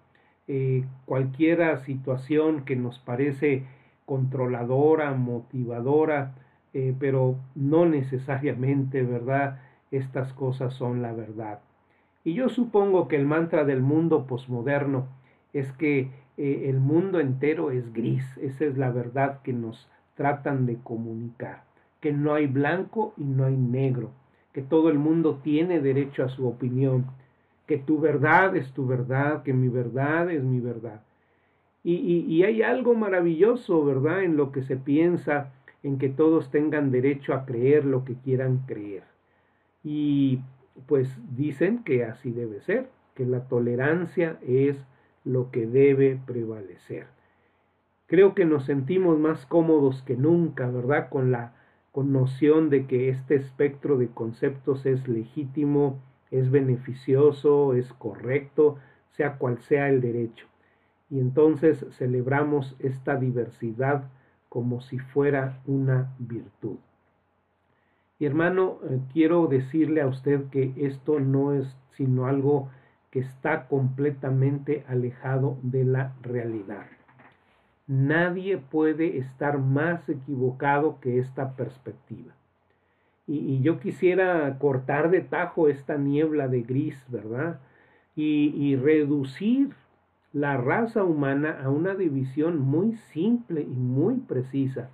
eh, 0.48 0.84
cualquier 1.04 1.78
situación 1.80 2.64
que 2.64 2.74
nos 2.74 2.98
parece 2.98 3.64
controladora, 4.06 5.12
motivadora, 5.12 6.34
eh, 6.72 6.94
pero 6.98 7.36
no 7.54 7.84
necesariamente, 7.84 9.02
¿verdad? 9.02 9.60
Estas 9.90 10.32
cosas 10.32 10.72
son 10.74 11.02
la 11.02 11.12
verdad. 11.12 11.60
Y 12.24 12.34
yo 12.34 12.48
supongo 12.48 13.08
que 13.08 13.16
el 13.16 13.26
mantra 13.26 13.64
del 13.64 13.82
mundo 13.82 14.26
posmoderno 14.26 15.06
es 15.52 15.70
que 15.72 16.10
eh, 16.38 16.64
el 16.70 16.80
mundo 16.80 17.20
entero 17.20 17.70
es 17.70 17.92
gris, 17.92 18.24
esa 18.38 18.64
es 18.64 18.78
la 18.78 18.90
verdad 18.90 19.40
que 19.42 19.52
nos 19.52 19.88
tratan 20.14 20.66
de 20.66 20.76
comunicar, 20.76 21.64
que 22.00 22.12
no 22.12 22.34
hay 22.34 22.46
blanco 22.46 23.12
y 23.16 23.24
no 23.24 23.44
hay 23.44 23.56
negro, 23.56 24.10
que 24.52 24.62
todo 24.62 24.88
el 24.88 24.98
mundo 24.98 25.40
tiene 25.42 25.80
derecho 25.80 26.24
a 26.24 26.28
su 26.28 26.48
opinión, 26.48 27.06
que 27.68 27.76
tu 27.76 28.00
verdad 28.00 28.56
es 28.56 28.72
tu 28.72 28.86
verdad, 28.86 29.42
que 29.44 29.52
mi 29.52 29.68
verdad 29.68 30.30
es 30.30 30.42
mi 30.42 30.58
verdad. 30.58 31.02
Y, 31.84 31.94
y, 32.26 32.42
hay 32.42 32.62
algo 32.62 32.94
maravilloso, 32.94 33.84
¿verdad?, 33.84 34.24
en 34.24 34.36
lo 34.36 34.50
que 34.50 34.62
se 34.62 34.76
piensa, 34.76 35.52
en 35.82 35.98
que 35.98 36.08
todos 36.08 36.50
tengan 36.50 36.90
derecho 36.90 37.34
a 37.34 37.44
creer 37.44 37.84
lo 37.84 38.04
que 38.04 38.14
quieran 38.14 38.64
creer. 38.66 39.04
Y 39.84 40.40
pues 40.86 41.16
dicen 41.36 41.84
que 41.84 42.04
así 42.04 42.32
debe 42.32 42.60
ser, 42.62 42.88
que 43.14 43.24
la 43.24 43.48
tolerancia 43.48 44.38
es 44.46 44.76
lo 45.24 45.50
que 45.50 45.66
debe 45.66 46.18
prevalecer. 46.26 47.06
Creo 48.06 48.34
que 48.34 48.44
nos 48.44 48.64
sentimos 48.64 49.18
más 49.18 49.46
cómodos 49.46 50.02
que 50.02 50.16
nunca, 50.16 50.68
¿verdad? 50.68 51.08
Con 51.10 51.30
la 51.30 51.52
con 51.92 52.12
noción 52.12 52.70
de 52.70 52.86
que 52.86 53.08
este 53.08 53.34
espectro 53.34 53.98
de 53.98 54.08
conceptos 54.08 54.86
es 54.86 55.08
legítimo, 55.08 55.98
es 56.30 56.50
beneficioso, 56.50 57.74
es 57.74 57.92
correcto, 57.94 58.78
sea 59.10 59.36
cual 59.38 59.58
sea 59.58 59.88
el 59.88 60.00
derecho. 60.00 60.46
Y 61.10 61.20
entonces 61.20 61.84
celebramos 61.90 62.76
esta 62.78 63.16
diversidad 63.16 64.04
como 64.48 64.80
si 64.80 64.98
fuera 64.98 65.60
una 65.66 66.14
virtud. 66.18 66.76
Y 68.18 68.26
hermano, 68.26 68.78
eh, 68.88 68.98
quiero 69.12 69.46
decirle 69.46 70.00
a 70.00 70.06
usted 70.06 70.48
que 70.50 70.72
esto 70.76 71.20
no 71.20 71.54
es 71.54 71.76
sino 71.90 72.26
algo 72.26 72.70
que 73.10 73.20
está 73.20 73.66
completamente 73.66 74.84
alejado 74.88 75.58
de 75.62 75.84
la 75.84 76.14
realidad. 76.22 76.86
Nadie 77.86 78.58
puede 78.58 79.18
estar 79.18 79.58
más 79.58 80.08
equivocado 80.08 81.00
que 81.00 81.18
esta 81.18 81.56
perspectiva. 81.56 82.34
Y, 83.28 83.60
yo 83.60 83.78
quisiera 83.78 84.58
cortar 84.58 85.10
de 85.10 85.20
tajo 85.20 85.68
esta 85.68 85.98
niebla 85.98 86.48
de 86.48 86.62
gris, 86.62 86.96
¿verdad? 87.08 87.60
Y, 88.16 88.74
reducir 88.76 89.74
la 90.32 90.56
raza 90.56 91.04
humana 91.04 91.60
a 91.62 91.68
una 91.70 91.94
división 91.94 92.58
muy 92.58 92.94
simple 93.12 93.60
y 93.62 93.76
muy 93.76 94.16
precisa, 94.16 94.90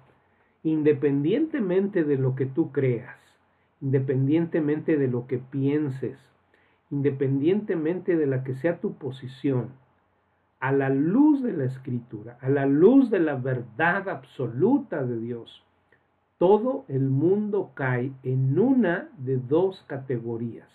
independientemente 0.62 2.04
de 2.04 2.18
lo 2.18 2.34
que 2.34 2.46
tú 2.46 2.72
creas, 2.72 3.18
independientemente 3.80 4.96
de 4.96 5.08
lo 5.08 5.26
que 5.26 5.38
pienses, 5.38 6.18
independientemente 6.90 8.16
de 8.16 8.26
la 8.26 8.44
que 8.44 8.54
sea 8.54 8.80
tu 8.80 8.94
posición, 8.94 9.70
a 10.60 10.72
la 10.72 10.88
luz 10.88 11.42
de 11.42 11.52
la 11.52 11.64
escritura, 11.64 12.38
a 12.40 12.48
la 12.48 12.66
luz 12.66 13.10
de 13.10 13.20
la 13.20 13.34
verdad 13.34 14.08
absoluta 14.08 15.04
de 15.04 15.18
Dios, 15.18 15.64
todo 16.38 16.84
el 16.88 17.08
mundo 17.08 17.70
cae 17.74 18.12
en 18.22 18.58
una 18.58 19.08
de 19.18 19.36
dos 19.36 19.84
categorías. 19.86 20.68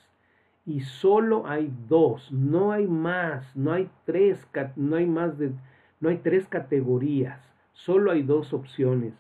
Y 0.66 0.82
solo 0.82 1.48
hay 1.48 1.72
dos, 1.88 2.32
no 2.32 2.72
hay 2.72 2.88
más, 2.88 3.56
no 3.56 3.74
hay 3.74 3.90
tres, 4.06 4.48
no 4.76 4.96
hay 4.96 5.06
más 5.06 5.38
de, 5.38 5.52
no 6.00 6.10
hay 6.10 6.18
tres 6.18 6.48
categorías, 6.48 7.40
solo 7.74 8.12
hay 8.12 8.24
dos 8.24 8.54
opciones. 8.54 9.14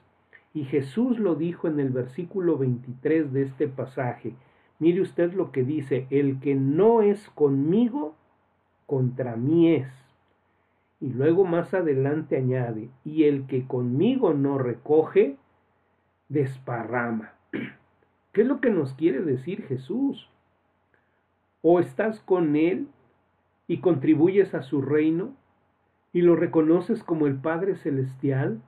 Y 0.53 0.63
Jesús 0.63 1.19
lo 1.19 1.35
dijo 1.35 1.67
en 1.67 1.79
el 1.79 1.89
versículo 1.89 2.57
23 2.57 3.33
de 3.33 3.43
este 3.43 3.67
pasaje. 3.67 4.35
Mire 4.79 5.01
usted 5.01 5.33
lo 5.33 5.51
que 5.51 5.63
dice, 5.63 6.07
el 6.09 6.39
que 6.39 6.55
no 6.55 7.01
es 7.01 7.29
conmigo, 7.31 8.15
contra 8.85 9.35
mí 9.35 9.73
es. 9.73 9.87
Y 11.01 11.09
luego 11.09 11.45
más 11.45 11.73
adelante 11.73 12.37
añade, 12.37 12.89
y 13.05 13.25
el 13.25 13.45
que 13.45 13.65
conmigo 13.65 14.33
no 14.33 14.57
recoge, 14.57 15.37
desparrama. 16.29 17.33
¿Qué 18.31 18.41
es 18.41 18.47
lo 18.47 18.61
que 18.61 18.69
nos 18.69 18.93
quiere 18.93 19.21
decir 19.21 19.65
Jesús? 19.67 20.29
O 21.61 21.79
estás 21.79 22.21
con 22.21 22.55
Él 22.55 22.87
y 23.67 23.79
contribuyes 23.79 24.55
a 24.55 24.61
su 24.61 24.81
reino 24.81 25.35
y 26.13 26.21
lo 26.21 26.35
reconoces 26.35 27.03
como 27.03 27.27
el 27.27 27.35
Padre 27.35 27.75
Celestial 27.75 28.61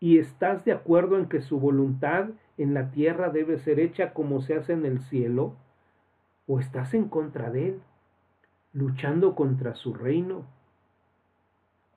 y 0.00 0.18
estás 0.18 0.64
de 0.64 0.72
acuerdo 0.72 1.18
en 1.18 1.26
que 1.26 1.40
su 1.40 1.58
voluntad 1.58 2.28
en 2.56 2.74
la 2.74 2.90
tierra 2.90 3.30
debe 3.30 3.58
ser 3.58 3.80
hecha 3.80 4.12
como 4.12 4.40
se 4.40 4.54
hace 4.54 4.72
en 4.72 4.86
el 4.86 5.00
cielo, 5.00 5.54
o 6.46 6.60
estás 6.60 6.94
en 6.94 7.08
contra 7.08 7.50
de 7.50 7.68
Él, 7.68 7.80
luchando 8.72 9.34
contra 9.34 9.74
su 9.74 9.94
reino 9.94 10.46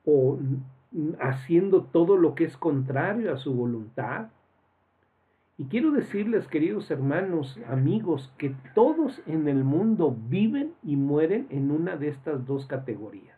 o 0.05 0.39
haciendo 1.19 1.83
todo 1.83 2.17
lo 2.17 2.35
que 2.35 2.43
es 2.45 2.57
contrario 2.57 3.33
a 3.33 3.37
su 3.37 3.53
voluntad. 3.53 4.29
Y 5.61 5.65
quiero 5.65 5.91
decirles, 5.91 6.47
queridos 6.47 6.89
hermanos, 6.89 7.59
amigos, 7.69 8.33
que 8.39 8.55
todos 8.73 9.21
en 9.27 9.47
el 9.47 9.63
mundo 9.63 10.17
viven 10.27 10.73
y 10.81 10.95
mueren 10.95 11.45
en 11.51 11.69
una 11.69 11.97
de 11.97 12.07
estas 12.07 12.47
dos 12.47 12.65
categorías. 12.65 13.37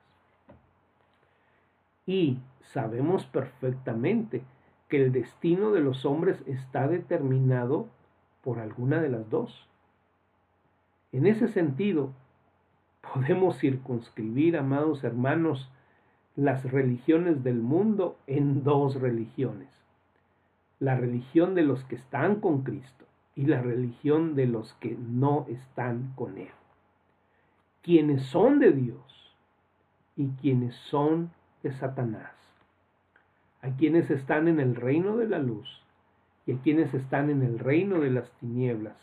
Y 2.06 2.38
sabemos 2.62 3.26
perfectamente 3.26 4.42
que 4.88 5.04
el 5.04 5.12
destino 5.12 5.74
de 5.74 5.82
los 5.82 6.06
hombres 6.06 6.42
está 6.48 6.88
determinado 6.88 7.90
por 8.42 8.60
alguna 8.60 9.02
de 9.02 9.10
las 9.10 9.30
dos. 9.30 9.68
En 11.12 11.28
ese 11.28 11.50
sentido, 11.50 12.14
podemos 13.14 13.58
circunscribir, 13.60 14.56
amados 14.56 15.04
hermanos, 15.04 15.70
las 16.38 16.64
religiones 16.72 17.44
del 17.44 17.60
mundo 17.60 18.18
en 18.28 18.64
dos 18.64 19.02
religiones. 19.02 19.83
La 20.84 20.96
religión 20.96 21.56
de 21.56 21.62
los 21.62 21.82
que 21.86 21.96
están 21.96 22.42
con 22.42 22.64
Cristo 22.64 23.06
y 23.36 23.46
la 23.46 23.62
religión 23.62 24.36
de 24.36 24.48
los 24.48 24.74
que 24.82 24.98
no 24.98 25.46
están 25.48 26.12
con 26.18 26.38
Él. 26.38 26.52
Quienes 27.82 28.24
son 28.24 28.60
de 28.60 28.74
Dios 28.74 29.34
y 30.18 30.28
quienes 30.42 30.76
son 30.76 31.32
de 31.64 31.72
Satanás. 31.72 32.34
Hay 33.62 33.72
quienes 33.78 34.12
están 34.12 34.50
en 34.50 34.60
el 34.60 34.76
reino 34.76 35.16
de 35.16 35.30
la 35.30 35.40
luz 35.40 35.86
y 36.46 36.52
hay 36.52 36.58
quienes 36.58 36.94
están 36.94 37.30
en 37.30 37.44
el 37.44 37.60
reino 37.60 38.02
de 38.02 38.12
las 38.12 38.30
tinieblas. 38.42 38.98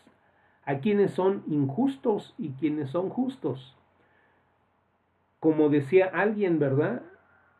Hay 0.67 0.81
quienes 0.81 1.13
son 1.13 1.43
injustos 1.47 2.35
y 2.37 2.51
quienes 2.51 2.91
son 2.91 3.09
justos. 3.09 3.75
Como 5.41 5.71
decía 5.71 6.11
alguien, 6.13 6.59
¿verdad? 6.59 7.01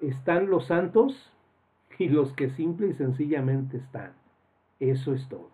están 0.01 0.51
los 0.51 0.67
santos 0.67 1.31
y 2.01 2.09
los 2.09 2.33
que 2.33 2.49
simple 2.49 2.89
y 2.89 2.93
sencillamente 2.95 3.77
están. 3.77 4.13
Eso 4.81 5.13
es 5.13 5.29
todo. 5.29 5.51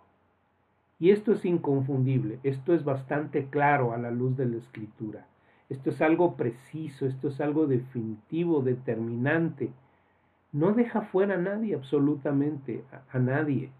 Y 1.01 1.11
esto 1.11 1.33
es 1.33 1.45
inconfundible, 1.45 2.39
esto 2.45 2.73
es 2.73 2.85
bastante 2.85 3.47
claro 3.47 3.93
a 3.93 3.99
la 3.99 4.13
luz 4.13 4.37
de 4.37 4.47
la 4.47 4.59
escritura. 4.59 5.27
Esto 5.69 5.91
es 5.91 6.01
algo 6.01 6.37
preciso, 6.37 7.05
esto 7.05 7.29
es 7.29 7.41
algo 7.41 7.67
definitivo, 7.67 8.63
determinante. 8.63 9.73
no 10.53 10.73
deja 10.73 11.03
fuera 11.03 11.35
a 11.35 11.39
nadie, 11.39 11.75
absolutamente 11.75 12.85
a, 12.93 13.17
a 13.17 13.19
nadie. 13.19 13.73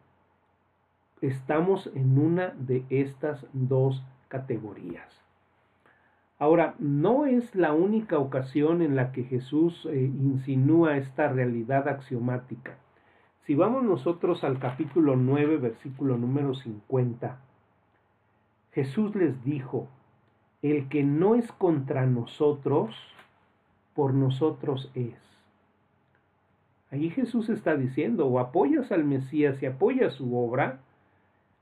Estamos 1.21 1.89
en 1.95 2.19
una 2.19 2.49
de 2.49 2.85
estas 2.91 3.47
dos 3.53 4.03
categorías. 4.27 5.26
Ahora, 6.39 6.75
no 6.79 7.25
es 7.25 7.55
la 7.55 7.73
única 7.73 8.19
ocasión 8.19 8.83
en 8.83 8.95
la 8.95 9.11
que 9.13 9.25
Jesús 9.25 9.87
eh, 9.87 10.01
insinúa 10.05 10.99
esta 10.99 11.29
realidad 11.29 11.89
axiomática. 11.89 12.77
Si 13.47 13.55
vamos 13.55 13.85
nosotros 13.85 14.45
al 14.45 14.59
capítulo 14.59 15.17
9, 15.17 15.57
versículo 15.57 16.19
número 16.19 16.55
50, 16.55 17.39
Jesús 18.73 19.15
les 19.15 19.43
dijo, 19.45 19.89
el 20.61 20.89
que 20.89 21.05
no 21.05 21.37
es 21.37 21.51
contra 21.53 22.05
nosotros, 22.05 22.95
por 23.95 24.13
nosotros 24.13 24.91
es. 24.95 25.15
Ahí 26.91 27.09
Jesús 27.09 27.49
está 27.49 27.77
diciendo, 27.77 28.27
o 28.27 28.39
apoyas 28.39 28.93
al 28.93 29.05
Mesías 29.05 29.63
y 29.63 29.67
apoyas 29.67 30.15
su 30.15 30.37
obra, 30.37 30.81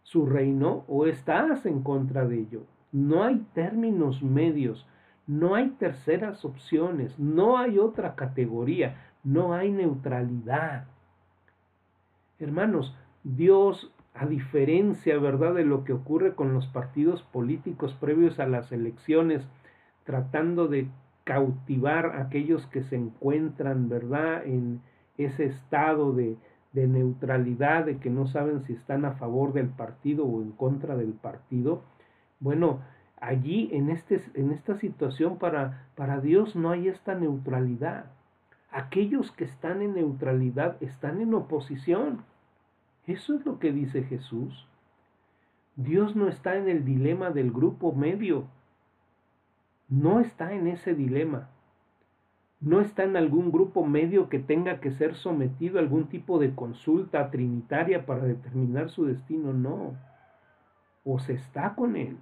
su 0.02 0.26
reino, 0.26 0.85
o 0.88 1.07
estás 1.07 1.64
en 1.64 1.83
contra 1.83 2.26
de 2.26 2.40
ello. 2.40 2.62
No 2.95 3.25
hay 3.25 3.45
términos 3.55 4.23
medios, 4.23 4.87
no 5.27 5.57
hay 5.57 5.71
terceras 5.71 6.45
opciones, 6.45 7.19
no 7.19 7.59
hay 7.59 7.81
otra 7.81 8.15
categoría, 8.15 8.95
no 9.25 9.53
hay 9.53 9.73
neutralidad. 9.73 10.85
Hermanos, 12.39 12.95
Dios, 13.25 13.93
a 14.15 14.27
diferencia, 14.27 15.19
¿verdad?, 15.19 15.55
de 15.55 15.65
lo 15.65 15.83
que 15.83 15.93
ocurre 15.93 16.37
con 16.37 16.55
los 16.55 16.69
partidos 16.69 17.25
políticos 17.25 17.97
previos 17.99 18.39
a 18.39 18.47
las 18.47 18.71
elecciones, 18.71 19.45
tratando 20.05 20.69
de 20.69 20.87
cautivar 21.25 22.07
a 22.07 22.21
aquellos 22.21 22.65
que 22.69 22.85
se 22.85 22.95
encuentran, 22.95 23.89
¿verdad?, 23.89 24.47
en 24.47 24.83
ese 25.19 25.47
estado 25.47 26.13
de, 26.13 26.37
de 26.73 26.87
neutralidad, 26.87 27.87
de 27.87 27.99
que 27.99 28.11
no 28.11 28.29
saben 28.29 28.63
si 28.63 28.75
están 28.75 29.05
a 29.05 29.15
favor 29.15 29.53
del 29.53 29.71
partido 29.71 30.25
o 30.25 30.43
en 30.43 30.53
contra 30.53 30.95
del 30.95 31.15
partido, 31.15 31.83
bueno, 32.41 32.81
allí 33.21 33.71
en, 33.73 33.91
este, 33.91 34.21
en 34.35 34.53
esta 34.53 34.76
situación 34.76 35.38
para, 35.38 35.88
para 35.95 36.21
Dios 36.21 36.57
no 36.57 36.71
hay 36.71 36.88
esta 36.88 37.14
neutralidad. 37.14 38.07
Aquellos 38.71 39.31
que 39.31 39.45
están 39.45 39.83
en 39.83 39.95
neutralidad 39.95 40.76
están 40.83 41.21
en 41.21 41.33
oposición. 41.35 42.25
Eso 43.07 43.35
es 43.35 43.47
lo 43.47 43.59
que 43.59 43.73
dice 43.73 44.03
Jesús. 44.03 44.67
Dios 45.76 46.17
no 46.17 46.29
está 46.29 46.57
en 46.57 46.69
el 46.69 46.85
dilema 46.85 47.31
del 47.31 47.50
grupo 47.50 47.93
medio. 47.93 48.45
No 49.88 50.21
está 50.21 50.53
en 50.53 50.67
ese 50.67 50.95
dilema. 50.95 51.49
No 52.61 52.81
está 52.81 53.05
en 53.05 53.17
algún 53.17 53.53
grupo 53.53 53.85
medio 53.85 54.29
que 54.29 54.38
tenga 54.38 54.81
que 54.81 54.91
ser 54.91 55.14
sometido 55.14 55.79
a 55.79 55.83
algún 55.83 56.09
tipo 56.09 56.38
de 56.38 56.55
consulta 56.55 57.31
trinitaria 57.31 58.07
para 58.07 58.25
determinar 58.25 58.91
su 58.91 59.05
destino. 59.05 59.53
No. 59.53 59.95
O 61.04 61.18
se 61.18 61.34
está 61.34 61.75
con 61.75 61.96
Él 61.96 62.18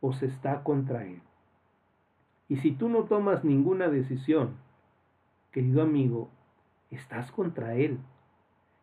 o 0.00 0.12
se 0.12 0.26
está 0.26 0.62
contra 0.62 1.04
Él. 1.04 1.20
Y 2.48 2.56
si 2.56 2.72
tú 2.72 2.88
no 2.88 3.04
tomas 3.04 3.44
ninguna 3.44 3.88
decisión, 3.88 4.56
querido 5.52 5.82
amigo, 5.82 6.28
estás 6.90 7.30
contra 7.30 7.74
Él. 7.74 7.98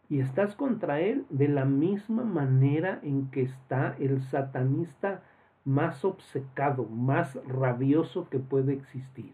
Y 0.09 0.21
estás 0.21 0.55
contra 0.55 1.01
Él 1.01 1.25
de 1.29 1.49
la 1.49 1.65
misma 1.65 2.23
manera 2.23 2.99
en 3.03 3.29
que 3.29 3.41
está 3.41 3.95
el 3.99 4.21
satanista 4.21 5.21
más 5.65 6.05
obcecado, 6.05 6.85
más 6.85 7.35
rabioso 7.45 8.29
que 8.29 8.39
puede 8.39 8.73
existir. 8.73 9.33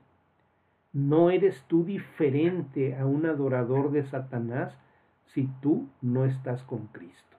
No 0.91 1.29
eres 1.29 1.63
tú 1.67 1.83
diferente 1.83 2.97
a 2.97 3.05
un 3.05 3.27
adorador 3.27 3.91
de 3.91 4.03
Satanás 4.03 4.75
si 5.25 5.47
tú 5.61 5.87
no 6.01 6.25
estás 6.25 6.63
con 6.63 6.87
Cristo. 6.87 7.37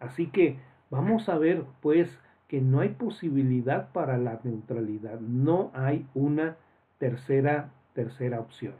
Así 0.00 0.28
que 0.28 0.58
vamos 0.90 1.28
a 1.28 1.38
ver, 1.38 1.64
pues, 1.80 2.18
que 2.48 2.60
no 2.60 2.80
hay 2.80 2.90
posibilidad 2.90 3.92
para 3.92 4.16
la 4.16 4.40
neutralidad, 4.42 5.20
no 5.20 5.70
hay 5.74 6.06
una 6.14 6.56
tercera, 6.98 7.70
tercera 7.94 8.40
opción. 8.40 8.74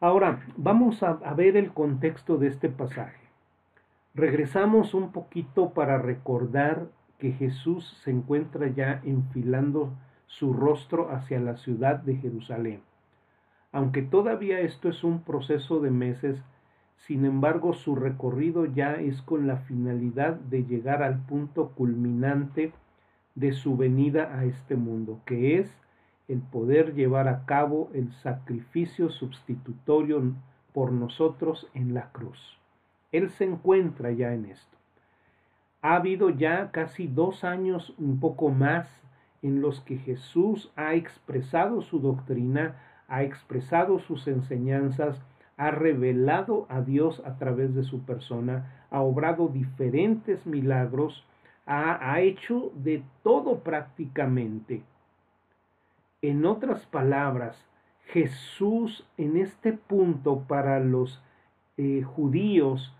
Ahora, 0.00 0.44
vamos 0.56 1.02
a, 1.02 1.10
a 1.10 1.34
ver 1.34 1.56
el 1.56 1.72
contexto 1.72 2.36
de 2.36 2.48
este 2.48 2.68
pasaje. 2.68 3.20
Regresamos 4.14 4.94
un 4.94 5.12
poquito 5.12 5.70
para 5.70 5.98
recordar 5.98 6.88
que 7.18 7.32
Jesús 7.32 8.00
se 8.02 8.10
encuentra 8.10 8.66
ya 8.68 9.00
enfilando 9.04 9.92
su 10.26 10.52
rostro 10.52 11.10
hacia 11.10 11.38
la 11.38 11.56
ciudad 11.56 12.00
de 12.00 12.16
Jerusalén. 12.16 12.82
Aunque 13.72 14.02
todavía 14.02 14.60
esto 14.60 14.88
es 14.88 15.04
un 15.04 15.22
proceso 15.22 15.80
de 15.80 15.90
meses, 15.90 16.42
sin 17.06 17.24
embargo, 17.24 17.72
su 17.72 17.96
recorrido 17.96 18.66
ya 18.66 18.94
es 18.94 19.22
con 19.22 19.46
la 19.46 19.56
finalidad 19.56 20.34
de 20.34 20.64
llegar 20.64 21.02
al 21.02 21.18
punto 21.24 21.70
culminante 21.70 22.72
de 23.34 23.52
su 23.52 23.76
venida 23.76 24.38
a 24.38 24.44
este 24.44 24.76
mundo, 24.76 25.20
que 25.24 25.58
es 25.58 25.74
el 26.28 26.40
poder 26.40 26.94
llevar 26.94 27.26
a 27.26 27.44
cabo 27.46 27.90
el 27.94 28.12
sacrificio 28.12 29.08
sustitutorio 29.08 30.34
por 30.72 30.92
nosotros 30.92 31.66
en 31.74 31.94
la 31.94 32.12
cruz. 32.12 32.58
Él 33.12 33.30
se 33.30 33.44
encuentra 33.44 34.12
ya 34.12 34.32
en 34.32 34.44
esto. 34.44 34.76
Ha 35.82 35.96
habido 35.96 36.28
ya 36.28 36.70
casi 36.70 37.06
dos 37.06 37.44
años, 37.44 37.94
un 37.98 38.20
poco 38.20 38.50
más, 38.50 38.88
en 39.42 39.62
los 39.62 39.80
que 39.80 39.96
Jesús 39.96 40.70
ha 40.76 40.94
expresado 40.94 41.80
su 41.80 41.98
doctrina, 41.98 42.76
ha 43.08 43.22
expresado 43.22 43.98
sus 43.98 44.28
enseñanzas, 44.28 45.20
ha 45.60 45.70
revelado 45.70 46.64
a 46.70 46.80
Dios 46.80 47.22
a 47.26 47.36
través 47.36 47.74
de 47.74 47.84
su 47.84 48.00
persona, 48.06 48.86
ha 48.90 49.02
obrado 49.02 49.48
diferentes 49.48 50.46
milagros, 50.46 51.22
ha, 51.66 52.12
ha 52.12 52.22
hecho 52.22 52.72
de 52.76 53.02
todo 53.22 53.58
prácticamente. 53.58 54.82
En 56.22 56.46
otras 56.46 56.86
palabras, 56.86 57.62
Jesús 58.06 59.06
en 59.18 59.36
este 59.36 59.74
punto 59.74 60.44
para 60.48 60.80
los 60.80 61.22
eh, 61.76 62.04
judíos 62.04 62.96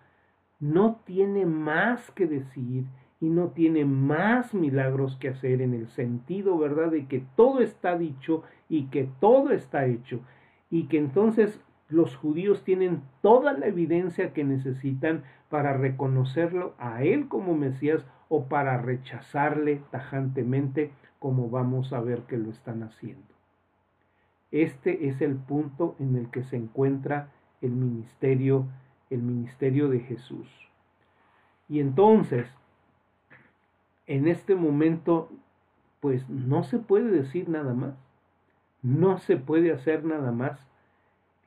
no 0.58 1.00
tiene 1.06 1.46
más 1.46 2.10
que 2.10 2.26
decir 2.26 2.84
y 3.22 3.30
no 3.30 3.48
tiene 3.48 3.86
más 3.86 4.52
milagros 4.52 5.16
que 5.16 5.30
hacer 5.30 5.62
en 5.62 5.72
el 5.72 5.88
sentido, 5.88 6.58
¿verdad?, 6.58 6.90
de 6.90 7.06
que 7.06 7.24
todo 7.36 7.60
está 7.60 7.96
dicho 7.96 8.42
y 8.68 8.88
que 8.88 9.08
todo 9.18 9.50
está 9.50 9.86
hecho 9.86 10.20
y 10.70 10.88
que 10.88 10.98
entonces 10.98 11.58
los 11.90 12.16
judíos 12.16 12.62
tienen 12.64 13.02
toda 13.20 13.52
la 13.52 13.66
evidencia 13.66 14.32
que 14.32 14.44
necesitan 14.44 15.24
para 15.48 15.72
reconocerlo 15.72 16.74
a 16.78 17.02
él 17.02 17.28
como 17.28 17.56
Mesías 17.56 18.04
o 18.28 18.44
para 18.44 18.78
rechazarle 18.78 19.82
tajantemente 19.90 20.92
como 21.18 21.50
vamos 21.50 21.92
a 21.92 22.00
ver 22.00 22.22
que 22.22 22.38
lo 22.38 22.50
están 22.50 22.82
haciendo. 22.82 23.26
Este 24.52 25.08
es 25.08 25.20
el 25.20 25.36
punto 25.36 25.96
en 25.98 26.16
el 26.16 26.30
que 26.30 26.42
se 26.44 26.56
encuentra 26.56 27.28
el 27.60 27.72
ministerio, 27.72 28.66
el 29.10 29.22
ministerio 29.22 29.88
de 29.88 30.00
Jesús. 30.00 30.48
Y 31.68 31.80
entonces, 31.80 32.48
en 34.06 34.26
este 34.26 34.54
momento, 34.54 35.30
pues 36.00 36.28
no 36.28 36.62
se 36.64 36.78
puede 36.78 37.10
decir 37.10 37.48
nada 37.48 37.74
más, 37.74 37.94
no 38.82 39.18
se 39.18 39.36
puede 39.36 39.72
hacer 39.72 40.04
nada 40.04 40.32
más 40.32 40.69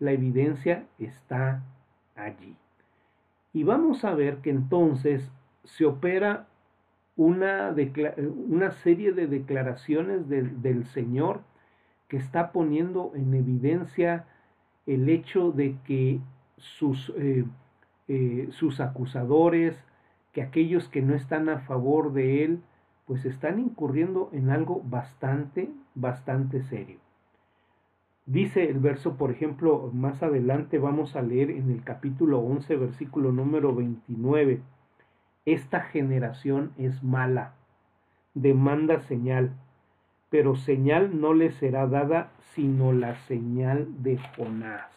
la 0.03 0.11
evidencia 0.11 0.85
está 0.99 1.63
allí. 2.15 2.57
Y 3.53 3.63
vamos 3.63 4.03
a 4.03 4.13
ver 4.13 4.39
que 4.39 4.49
entonces 4.49 5.31
se 5.63 5.85
opera 5.85 6.47
una, 7.15 7.73
una 8.49 8.71
serie 8.71 9.13
de 9.13 9.27
declaraciones 9.27 10.27
del, 10.27 10.85
Señor 10.87 11.41
que 12.09 12.17
está 12.17 12.51
poniendo 12.51 13.13
en 13.15 13.33
evidencia 13.33 14.25
el 14.85 15.07
hecho 15.07 15.51
de 15.53 15.77
que 15.85 16.19
sus, 16.57 17.13
eh, 17.17 17.45
eh, 18.09 18.49
sus 18.51 18.81
acusadores, 18.81 19.81
que 20.33 20.41
aquellos 20.41 20.89
que 20.89 21.01
no 21.01 21.15
están 21.15 21.47
a 21.47 21.59
favor 21.59 22.11
de 22.11 22.43
Él, 22.43 22.59
pues 23.07 23.23
están 23.23 23.57
incurriendo 23.57 24.29
en 24.33 24.49
algo 24.49 24.81
bastante, 24.83 25.69
bastante 25.95 26.61
serio. 26.63 27.02
Dice 28.25 28.69
el 28.69 28.79
verso, 28.79 29.17
por 29.17 29.31
ejemplo, 29.31 29.89
más 29.93 30.23
adelante 30.23 30.79
vamos 30.79 31.15
a 31.17 31.21
leer 31.21 31.51
en 31.51 31.69
el 31.69 31.83
capítulo 31.83 32.39
11, 32.39 32.77
versículo 32.77 33.33
número 33.33 33.75
29. 33.75 34.61
Esta 35.45 35.81
generación 35.81 36.71
es 36.77 37.03
mala, 37.03 37.55
demanda 38.33 39.01
señal, 39.01 39.51
pero 40.29 40.55
señal 40.55 41.19
no 41.19 41.33
le 41.33 41.51
será 41.51 41.85
dada 41.85 42.31
sino 42.55 42.93
la 42.93 43.15
señal 43.27 43.87
de 44.03 44.17
Jonás. 44.37 44.89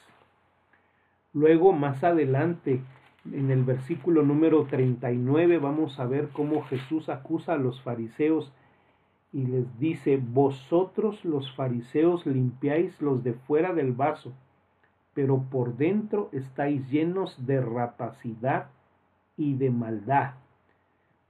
Luego, 1.33 1.73
más 1.73 2.05
adelante, 2.05 2.81
en 3.33 3.51
el 3.51 3.65
versículo 3.65 4.23
número 4.23 4.67
39, 4.67 5.59
vamos 5.59 5.99
a 5.99 6.07
ver 6.07 6.29
cómo 6.29 6.62
Jesús 6.62 7.09
acusa 7.09 7.55
a 7.55 7.59
los 7.59 7.83
fariseos 7.83 8.53
y 9.37 9.44
les 9.44 9.79
dice, 9.79 10.16
vosotros 10.16 11.22
los 11.22 11.55
fariseos 11.55 12.25
limpiáis 12.25 13.03
los 13.03 13.22
de 13.22 13.35
fuera 13.35 13.75
del 13.75 13.92
vaso, 13.92 14.33
pero 15.12 15.44
por 15.51 15.77
dentro 15.77 16.31
estáis 16.33 16.88
llenos 16.88 17.46
de 17.46 17.61
rapacidad 17.61 18.70
y 19.37 19.53
de 19.57 19.70
maldad. 19.70 20.37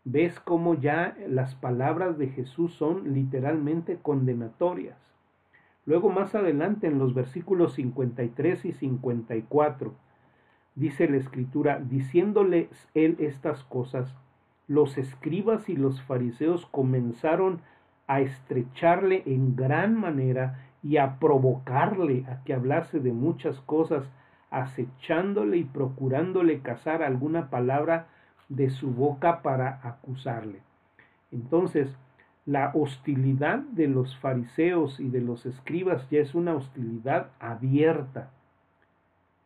¿Ves 0.05 0.39
cómo 0.39 0.75
ya 0.75 1.17
las 1.29 1.57
palabras 1.57 2.17
de 2.17 2.29
Jesús 2.29 2.75
son 2.75 3.13
literalmente 3.13 3.99
condenatorias? 4.01 5.01
Luego 5.85 6.09
más 6.11 6.37
adelante 6.37 6.87
en 6.87 7.01
los 7.01 7.13
versículos 7.13 7.73
53 7.75 8.67
y 8.67 8.73
54 8.73 9.93
dice 10.77 11.09
la 11.09 11.17
escritura, 11.17 11.81
diciéndoles 11.81 12.69
él 12.95 13.17
estas 13.19 13.65
cosas, 13.65 14.15
los 14.69 14.97
escribas 14.97 15.69
y 15.69 15.75
los 15.75 16.01
fariseos 16.03 16.67
comenzaron 16.67 17.55
a 17.55 17.76
estrecharle 18.09 19.23
en 19.27 19.57
gran 19.57 19.99
manera 19.99 20.61
y 20.83 20.99
a 20.99 21.19
provocarle 21.19 22.25
a 22.29 22.43
que 22.45 22.55
hablase 22.55 23.01
de 23.01 23.13
muchas 23.13 23.59
cosas, 23.61 24.05
acechándole 24.51 25.59
y 25.59 25.65
procurándole 25.65 26.61
cazar 26.61 27.03
alguna 27.03 27.51
palabra 27.51 28.07
de 28.49 28.71
su 28.71 28.93
boca 28.93 29.43
para 29.43 29.81
acusarle. 29.83 30.61
Entonces, 31.33 31.89
la 32.45 32.71
hostilidad 32.75 33.59
de 33.59 33.89
los 33.89 34.17
fariseos 34.19 35.01
y 35.01 35.09
de 35.09 35.21
los 35.21 35.45
escribas 35.47 36.09
ya 36.11 36.21
es 36.21 36.35
una 36.35 36.55
hostilidad 36.55 37.31
abierta 37.41 38.31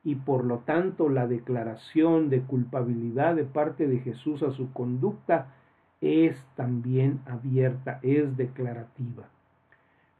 y 0.04 0.16
por 0.16 0.44
lo 0.44 0.58
tanto 0.58 1.08
la 1.08 1.26
declaración 1.26 2.30
de 2.30 2.42
culpabilidad 2.42 3.36
de 3.36 3.44
parte 3.44 3.86
de 3.86 4.00
Jesús 4.00 4.42
a 4.42 4.50
su 4.52 4.72
conducta 4.72 5.48
es 6.00 6.46
también 6.56 7.20
abierta, 7.26 8.00
es 8.02 8.36
declarativa. 8.36 9.28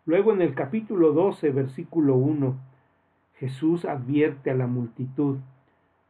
Luego 0.07 0.33
en 0.33 0.43
el 0.43 0.55
capítulo 0.55 1.12
12, 1.12 1.51
versículo 1.51 2.16
1, 2.16 2.57
Jesús 3.37 3.85
advierte 3.85 4.51
a 4.51 4.55
la 4.55 4.66
multitud. 4.66 5.38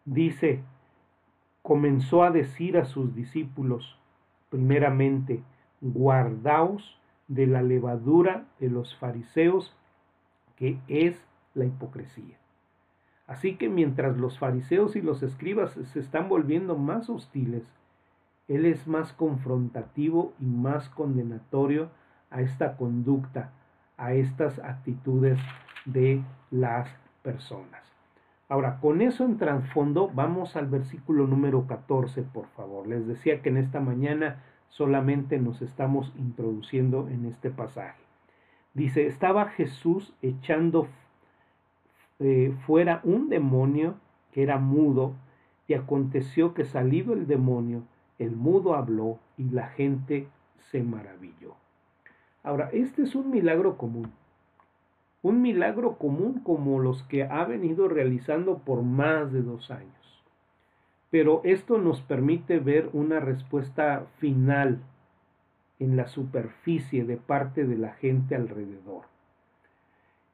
Dice, 0.05 0.61
comenzó 1.63 2.25
a 2.25 2.31
decir 2.31 2.77
a 2.77 2.85
sus 2.85 3.15
discípulos, 3.15 3.99
primeramente, 4.49 5.43
guardaos 5.81 6.99
de 7.29 7.47
la 7.47 7.63
levadura 7.63 8.47
de 8.59 8.71
los 8.71 8.97
fariseos, 8.97 9.77
que 10.57 10.79
es 10.89 11.25
la 11.55 11.65
hipocresía. 11.65 12.37
Así 13.27 13.55
que 13.55 13.69
mientras 13.69 14.17
los 14.17 14.39
fariseos 14.39 14.97
y 14.97 15.03
los 15.03 15.23
escribas 15.23 15.73
se 15.73 16.01
están 16.01 16.29
volviendo 16.29 16.77
más 16.77 17.09
hostiles, 17.09 17.63
Él 18.51 18.67
es 18.67 18.87
más 18.87 19.13
confrontativo 19.13 20.35
y 20.41 20.45
más 20.45 20.89
condenatorio 20.91 21.89
a 22.31 22.43
esta 22.43 22.77
conducta 22.77 23.53
a 23.97 24.15
estas 24.15 24.59
actitudes 24.59 25.39
de 25.85 26.23
las 26.51 26.89
personas. 27.23 27.83
Ahora, 28.49 28.81
con 28.81 29.03
eso 29.03 29.25
en 29.25 29.37
trasfondo, 29.37 30.11
vamos 30.13 30.57
al 30.57 30.67
versículo 30.67 31.27
número 31.27 31.67
14, 31.67 32.23
por 32.23 32.47
favor. 32.57 32.87
Les 32.87 33.07
decía 33.07 33.43
que 33.43 33.51
en 33.51 33.59
esta 33.59 33.79
mañana 33.79 34.43
solamente 34.71 35.39
nos 35.39 35.63
estamos 35.63 36.13
introduciendo 36.19 37.09
en 37.09 37.27
este 37.27 37.51
pasaje. 37.51 38.03
Dice, 38.75 39.07
estaba 39.07 39.51
Jesús 39.51 40.15
echando 40.23 40.89
eh, 42.19 42.55
fuera 42.67 43.01
un 43.05 43.29
demonio 43.29 43.95
que 44.33 44.43
era 44.43 44.59
mudo, 44.59 45.15
y 45.71 45.75
aconteció 45.75 46.53
que 46.53 46.65
salido 46.65 47.13
el 47.13 47.29
demonio, 47.29 47.85
el 48.21 48.37
mudo 48.37 48.75
habló 48.75 49.19
y 49.39 49.45
la 49.45 49.69
gente 49.69 50.29
se 50.71 50.83
maravilló. 50.83 51.55
Ahora, 52.43 52.69
este 52.73 53.03
es 53.03 53.15
un 53.15 53.31
milagro 53.31 53.79
común. 53.79 54.13
Un 55.23 55.41
milagro 55.43 55.97
común 55.97 56.41
como 56.45 56.81
los 56.81 57.03
que 57.05 57.25
ha 57.25 57.45
venido 57.45 57.89
realizando 57.89 58.59
por 58.59 58.83
más 58.83 59.33
de 59.33 59.43
dos 59.43 59.71
años. 59.71 60.23
Pero 61.11 61.41
esto 61.45 61.79
nos 61.79 62.03
permite 62.03 62.59
ver 62.59 62.91
una 62.93 63.21
respuesta 63.21 64.07
final 64.19 64.81
en 65.79 65.97
la 65.97 66.07
superficie 66.07 67.05
de 67.05 67.17
parte 67.17 67.65
de 67.65 67.79
la 67.79 67.95
gente 67.95 68.37
alrededor. 68.37 69.05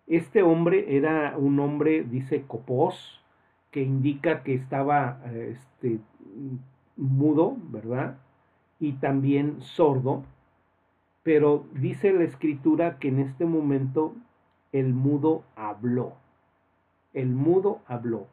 Este 0.09 0.43
hombre 0.43 0.97
era 0.97 1.37
un 1.39 1.61
hombre, 1.61 2.03
dice 2.03 2.43
Copos, 2.47 3.23
que 3.71 3.83
indica 3.83 4.43
que 4.43 4.55
estaba 4.55 5.21
este, 5.33 6.01
mudo, 6.97 7.57
¿verdad? 7.71 8.19
Y 8.79 8.93
también 8.95 9.61
sordo, 9.61 10.25
pero 11.23 11.65
dice 11.75 12.13
la 12.13 12.25
escritura 12.25 12.99
que 12.99 13.09
en 13.09 13.21
este 13.21 13.45
momento 13.45 14.15
el 14.73 14.95
mudo 14.95 15.45
habló. 15.57 16.15
El 17.13 17.29
mudo 17.31 17.81
habló. 17.87 18.27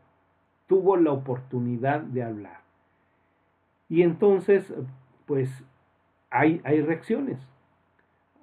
Tuvo 0.67 0.97
la 0.97 1.11
oportunidad 1.11 2.01
de 2.01 2.23
hablar. 2.23 2.61
Y 3.89 4.01
entonces, 4.01 4.73
pues, 5.25 5.49
hay, 6.29 6.61
hay 6.63 6.81
reacciones. 6.81 7.39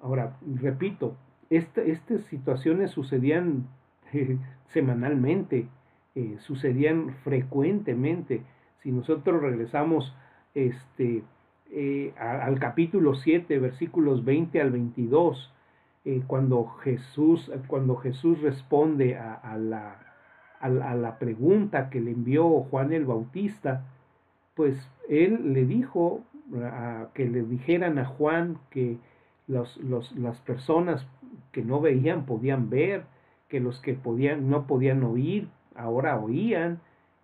Ahora, 0.01 0.37
repito, 0.55 1.15
estas 1.49 2.21
situaciones 2.29 2.91
sucedían 2.91 3.67
semanalmente, 4.67 5.67
eh, 6.15 6.37
sucedían 6.39 7.15
frecuentemente. 7.23 8.43
Si 8.81 8.91
nosotros 8.91 9.41
regresamos 9.41 10.13
este, 10.53 11.23
eh, 11.71 12.13
al 12.17 12.59
capítulo 12.59 13.15
7, 13.15 13.59
versículos 13.59 14.25
20 14.25 14.61
al 14.61 14.71
22, 14.71 15.53
eh, 16.03 16.23
cuando, 16.25 16.65
Jesús, 16.83 17.51
cuando 17.67 17.95
Jesús 17.97 18.41
responde 18.41 19.17
a, 19.17 19.55
la, 19.57 19.99
a, 20.59 20.69
la, 20.69 21.19
pregunta 21.19 21.89
que 21.89 22.01
le 22.01 22.11
envió 22.11 22.49
Juan 22.63 22.91
el 22.91 23.05
Bautista, 23.05 23.85
pues 24.55 24.75
él 25.07 25.53
le 25.53 25.65
dijo 25.65 26.23
que 27.13 27.29
le 27.29 27.43
dijeran 27.43 27.97
a 27.99 28.05
Juan 28.05 28.57
que 28.71 28.97
los, 29.47 29.79
las 30.15 30.39
personas 30.41 31.07
que 31.51 31.61
no 31.63 31.79
veían 31.79 32.25
podían 32.25 32.69
ver, 32.69 33.05
que 33.47 33.59
los 33.59 33.79
que 33.79 33.93
podían, 33.93 34.49
no 34.49 34.67
podían 34.67 35.03
oír 35.03 35.47
ahora 35.75 36.19
oían, 36.19 36.79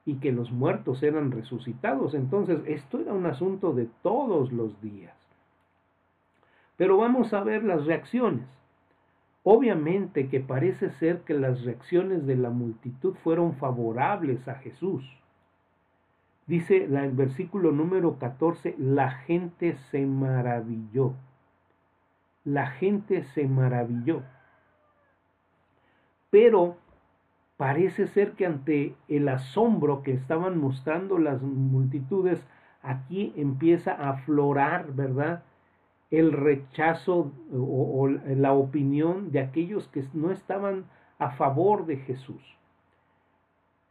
y 0.08 0.16
que 0.16 0.32
los 0.32 0.54
muertos 0.54 1.04
eran 1.04 1.32
resucitados. 1.32 2.14
Entonces, 2.14 2.62
esto 2.66 2.98
era 2.98 3.12
un 3.12 3.26
asunto 3.26 3.74
de 3.74 3.90
todos 4.02 4.54
los 4.54 4.82
días. 4.82 5.14
Pero 6.78 6.96
vamos 6.96 7.34
a 7.34 7.44
ver 7.44 7.66
las 7.66 7.86
reacciones. 7.86 8.48
Obviamente 9.44 10.30
que 10.30 10.40
parece 10.40 10.92
ser 10.92 11.24
que 11.24 11.34
las 11.34 11.66
reacciones 11.66 12.26
de 12.26 12.38
la 12.38 12.50
multitud 12.50 13.16
fueron 13.16 13.56
favorables 13.58 14.48
a 14.48 14.56
Jesús. 14.56 15.04
Dice 16.46 16.86
el 16.86 17.12
versículo 17.12 17.74
número 17.74 18.18
14, 18.18 18.76
la 18.78 19.12
gente 19.12 19.76
se 19.92 20.06
maravilló. 20.06 21.16
La 22.46 22.68
gente 22.68 23.26
se 23.34 23.46
maravilló. 23.46 24.24
Pero 26.30 26.78
Parece 27.58 28.06
ser 28.08 28.34
que 28.34 28.46
ante 28.46 28.96
el 29.08 29.28
asombro 29.28 30.04
que 30.04 30.14
estaban 30.14 30.60
mostrando 30.60 31.18
las 31.18 31.42
multitudes, 31.42 32.46
aquí 32.84 33.34
empieza 33.36 33.94
a 33.94 34.12
aflorar, 34.12 34.94
¿verdad? 34.94 35.44
El 36.12 36.32
rechazo 36.32 37.32
o, 37.52 38.08
la 38.08 38.54
opinión 38.54 39.32
de 39.32 39.40
aquellos 39.40 39.88
que 39.88 40.04
no 40.14 40.32
estaban 40.32 40.86
a 41.18 41.32
favor 41.32 41.88
de 41.88 41.98
Jesús. 41.98 42.42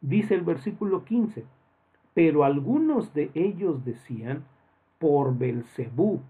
Dice 0.01 0.35
el 0.35 0.43
versículo 0.43 1.05
15, 1.05 1.45
pero 2.15 2.45
algunos 2.45 3.13
de 3.15 3.33
ellos 3.35 3.85
decían, 3.85 4.45
por 5.01 5.37
Belcebú, 5.37 6.21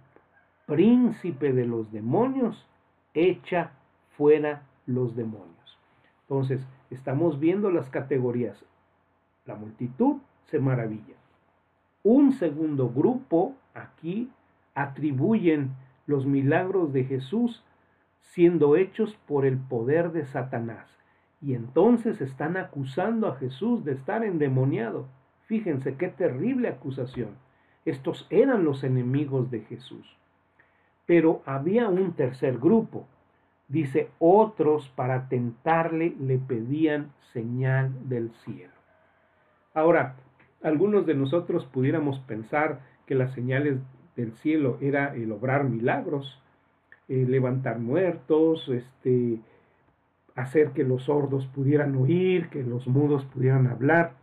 príncipe 0.66 1.52
de 1.52 1.66
los 1.66 1.92
demonios, 1.92 2.66
echa 3.12 3.72
fuera 4.16 4.62
los 4.86 5.14
demonios. 5.14 5.78
Entonces, 6.22 6.66
estamos 6.90 7.40
viendo 7.40 7.70
las 7.70 7.90
categorías. 7.90 8.64
La 9.44 9.54
multitud 9.54 10.16
se 10.46 10.58
maravilla. 10.58 11.14
Un 12.02 12.32
segundo 12.32 12.88
grupo 12.90 13.54
aquí 13.74 14.30
atribuyen 14.74 15.70
los 16.06 16.26
milagros 16.26 16.92
de 16.92 17.04
Jesús 17.04 17.64
siendo 18.20 18.76
hechos 18.76 19.16
por 19.26 19.46
el 19.46 19.58
poder 19.58 20.12
de 20.12 20.24
Satanás. 20.26 20.86
Y 21.40 21.54
entonces 21.54 22.20
están 22.20 22.56
acusando 22.56 23.28
a 23.28 23.36
Jesús 23.36 23.84
de 23.84 23.92
estar 23.92 24.24
endemoniado. 24.24 25.06
Fíjense 25.46 25.96
qué 25.96 26.08
terrible 26.08 26.68
acusación. 26.68 27.30
Estos 27.84 28.26
eran 28.30 28.64
los 28.64 28.84
enemigos 28.84 29.50
de 29.50 29.60
Jesús. 29.60 30.16
Pero 31.06 31.42
había 31.46 31.88
un 31.88 32.12
tercer 32.12 32.58
grupo, 32.58 33.06
Dice, 33.68 34.10
otros 34.18 34.88
para 34.90 35.28
tentarle 35.28 36.14
le 36.20 36.38
pedían 36.38 37.12
señal 37.32 37.92
del 38.08 38.30
cielo. 38.44 38.72
Ahora, 39.74 40.16
algunos 40.62 41.04
de 41.04 41.14
nosotros 41.14 41.66
pudiéramos 41.66 42.20
pensar 42.20 42.80
que 43.06 43.14
las 43.14 43.32
señales 43.32 43.78
del 44.16 44.32
cielo 44.32 44.78
era 44.80 45.14
el 45.14 45.30
obrar 45.32 45.64
milagros, 45.64 46.40
levantar 47.08 47.78
muertos, 47.78 48.68
este, 48.68 49.40
hacer 50.34 50.70
que 50.70 50.84
los 50.84 51.04
sordos 51.04 51.46
pudieran 51.46 51.96
oír, 51.96 52.48
que 52.48 52.62
los 52.62 52.86
mudos 52.86 53.24
pudieran 53.26 53.66
hablar. 53.66 54.14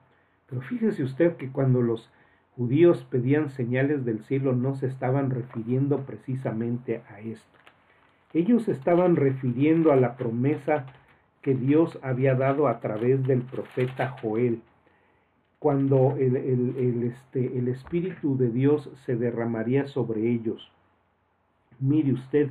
Pero 0.50 0.62
fíjese 0.62 1.04
usted 1.04 1.36
que 1.36 1.52
cuando 1.52 1.82
los 1.82 2.12
judíos 2.56 3.06
pedían 3.10 3.50
señales 3.50 4.06
del 4.06 4.24
cielo 4.24 4.54
no 4.54 4.76
se 4.76 4.88
estaban 4.88 5.32
refiriendo 5.32 6.06
precisamente 6.06 7.02
a 7.10 7.20
esto. 7.20 7.60
Ellos 8.34 8.68
estaban 8.68 9.16
refiriendo 9.16 9.92
a 9.92 9.96
la 9.96 10.16
promesa 10.18 10.88
que 11.42 11.54
Dios 11.54 12.00
había 12.02 12.36
dado 12.36 12.68
a 12.68 12.80
través 12.80 13.26
del 13.28 13.42
profeta 13.42 14.16
Joel, 14.22 14.62
cuando 15.60 16.16
el, 16.18 17.04
este, 17.04 17.58
el 17.58 17.68
Espíritu 17.68 18.36
de 18.38 18.50
Dios 18.50 18.90
se 19.06 19.16
derramaría 19.16 19.88
sobre 19.88 20.30
ellos. 20.30 20.72
Mire 21.80 22.14
usted 22.14 22.50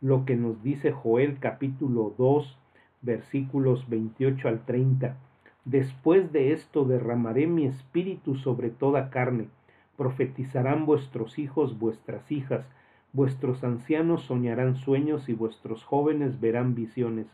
lo 0.00 0.24
que 0.24 0.36
nos 0.36 0.62
dice 0.62 0.92
Joel 0.92 1.38
capítulo 1.38 2.14
2, 2.18 2.58
versículos 3.00 3.88
28 3.88 4.48
al 4.48 4.64
30. 4.64 5.16
Después 5.64 6.32
de 6.32 6.52
esto 6.52 6.84
derramaré 6.84 7.46
mi 7.46 7.66
espíritu 7.66 8.34
sobre 8.36 8.70
toda 8.70 9.10
carne. 9.10 9.48
Profetizarán 9.96 10.86
vuestros 10.86 11.38
hijos, 11.38 11.78
vuestras 11.78 12.30
hijas, 12.32 12.66
vuestros 13.12 13.62
ancianos 13.62 14.22
soñarán 14.22 14.76
sueños 14.76 15.28
y 15.28 15.34
vuestros 15.34 15.84
jóvenes 15.84 16.40
verán 16.40 16.74
visiones. 16.74 17.26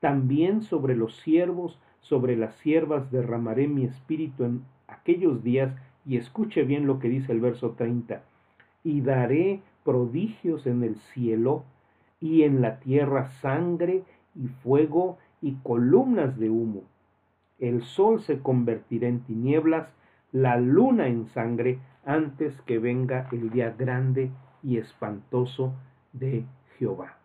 También 0.00 0.62
sobre 0.62 0.96
los 0.96 1.16
siervos, 1.18 1.78
sobre 2.00 2.36
las 2.36 2.54
siervas 2.56 3.10
derramaré 3.10 3.68
mi 3.68 3.84
espíritu 3.84 4.44
en 4.44 4.64
aquellos 4.88 5.42
días, 5.42 5.74
y 6.04 6.16
escuche 6.16 6.64
bien 6.64 6.86
lo 6.86 6.98
que 6.98 7.08
dice 7.08 7.30
el 7.30 7.40
verso 7.40 7.72
30, 7.72 8.22
y 8.82 9.02
daré 9.02 9.60
prodigios 9.84 10.66
en 10.66 10.82
el 10.82 10.96
cielo 10.96 11.64
y 12.20 12.42
en 12.42 12.60
la 12.60 12.80
tierra 12.80 13.26
sangre 13.40 14.02
y 14.34 14.48
fuego 14.48 15.18
y 15.40 15.54
columnas 15.62 16.38
de 16.38 16.50
humo. 16.50 16.82
El 17.60 17.82
sol 17.82 18.20
se 18.20 18.40
convertirá 18.40 19.06
en 19.06 19.20
tinieblas, 19.20 19.88
la 20.32 20.56
luna 20.56 21.06
en 21.06 21.26
sangre, 21.26 21.78
antes 22.04 22.60
que 22.62 22.80
venga 22.80 23.28
el 23.30 23.50
día 23.50 23.72
grande 23.78 24.32
y 24.62 24.78
espantoso 24.78 25.74
de 26.12 26.44
Jehová. 26.78 27.18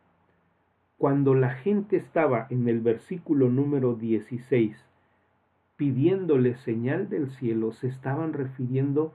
Cuando 0.97 1.35
la 1.35 1.51
gente 1.51 1.97
estaba 1.97 2.47
en 2.49 2.67
el 2.67 2.79
versículo 2.81 3.49
número 3.49 3.95
16 3.95 4.75
pidiéndole 5.75 6.55
señal 6.57 7.07
del 7.07 7.29
cielo, 7.29 7.71
se 7.71 7.87
estaban 7.87 8.33
refiriendo 8.33 9.13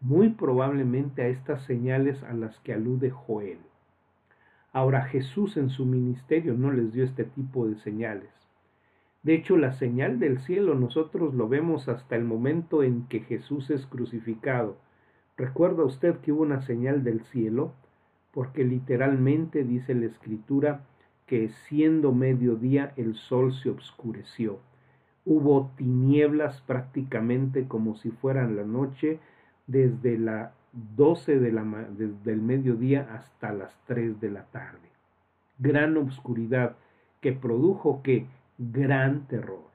muy 0.00 0.30
probablemente 0.30 1.22
a 1.22 1.28
estas 1.28 1.62
señales 1.64 2.22
a 2.24 2.32
las 2.32 2.58
que 2.60 2.72
alude 2.72 3.10
Joel. 3.10 3.58
Ahora 4.72 5.02
Jesús 5.02 5.56
en 5.56 5.70
su 5.70 5.84
ministerio 5.84 6.54
no 6.54 6.70
les 6.70 6.92
dio 6.92 7.04
este 7.04 7.24
tipo 7.24 7.66
de 7.66 7.76
señales. 7.76 8.30
De 9.22 9.34
hecho, 9.34 9.56
la 9.56 9.72
señal 9.72 10.18
del 10.18 10.38
cielo 10.38 10.74
nosotros 10.74 11.34
lo 11.34 11.48
vemos 11.48 11.88
hasta 11.88 12.16
el 12.16 12.24
momento 12.24 12.82
en 12.82 13.06
que 13.08 13.20
Jesús 13.20 13.70
es 13.70 13.86
crucificado. 13.86 14.76
¿Recuerda 15.38 15.84
usted 15.84 16.16
que 16.18 16.32
hubo 16.32 16.42
una 16.42 16.62
señal 16.62 17.04
del 17.04 17.22
cielo? 17.22 17.72
Porque 18.32 18.64
literalmente 18.64 19.62
dice 19.62 19.94
la 19.94 20.06
escritura 20.06 20.80
que 21.26 21.48
siendo 21.48 22.12
mediodía 22.12 22.92
el 22.96 23.14
sol 23.14 23.54
se 23.54 23.70
obscureció. 23.70 24.58
Hubo 25.24 25.70
tinieblas 25.76 26.60
prácticamente 26.62 27.68
como 27.68 27.94
si 27.94 28.10
fueran 28.10 28.56
la 28.56 28.64
noche 28.64 29.20
desde 29.68 30.18
la 30.18 30.54
12 30.96 31.38
de 31.38 31.52
del 32.24 32.42
mediodía 32.42 33.08
hasta 33.12 33.52
las 33.52 33.78
3 33.86 34.20
de 34.20 34.30
la 34.30 34.44
tarde. 34.46 34.88
Gran 35.58 35.96
obscuridad 35.96 36.76
que 37.20 37.32
produjo 37.32 38.02
que 38.02 38.26
gran 38.58 39.26
terror. 39.28 39.68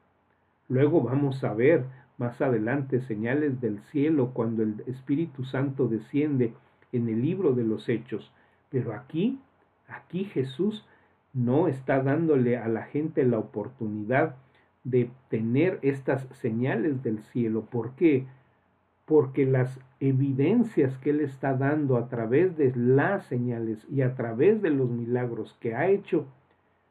Luego 0.67 1.02
vamos 1.02 1.43
a 1.43 1.54
ver 1.54 1.86
más 2.24 2.42
adelante 2.42 3.02
señales 3.02 3.60
del 3.60 3.82
cielo 3.92 4.32
cuando 4.34 4.64
el 4.64 4.82
Espíritu 4.88 5.44
Santo 5.44 5.90
desciende 5.90 6.54
en 6.94 7.10
el 7.10 7.22
libro 7.22 7.52
de 7.52 7.66
los 7.66 7.90
hechos. 7.90 8.32
Pero 8.70 8.94
aquí, 8.94 9.40
aquí 9.90 10.24
Jesús 10.24 10.86
no 11.34 11.68
está 11.68 12.02
dándole 12.02 12.58
a 12.58 12.70
la 12.70 12.84
gente 12.84 13.26
la 13.26 13.40
oportunidad 13.40 14.38
de 14.86 15.10
tener 15.30 15.80
estas 15.82 16.26
señales 16.32 17.04
del 17.04 17.20
cielo. 17.24 17.66
¿Por 17.70 17.92
qué? 17.96 18.26
porque 19.06 19.46
las 19.46 19.82
evidencias 20.00 20.98
que 21.00 21.10
Él 21.10 21.20
está 21.20 21.58
dando 21.58 21.98
a 21.98 22.08
través 22.08 22.56
de 22.56 22.72
las 22.74 23.26
señales 23.26 23.86
y 23.92 24.02
a 24.02 24.16
través 24.16 24.62
de 24.62 24.70
los 24.70 24.90
milagros 24.90 25.58
que 25.60 25.76
ha 25.76 25.90
hecho 25.90 26.26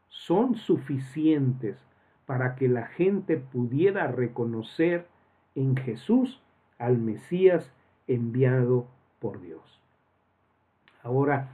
son 0.09 0.57
suficientes 0.57 1.79
para 2.27 2.55
que 2.55 2.69
la 2.69 2.87
gente 2.87 3.39
pudiera 3.39 4.09
reconocer 4.09 5.07
en 5.55 5.77
Jesús 5.77 6.41
al 6.79 6.99
Mesías 6.99 7.71
enviado 8.07 8.87
por 9.21 9.41
Dios. 9.41 9.81
Ahora, 11.03 11.49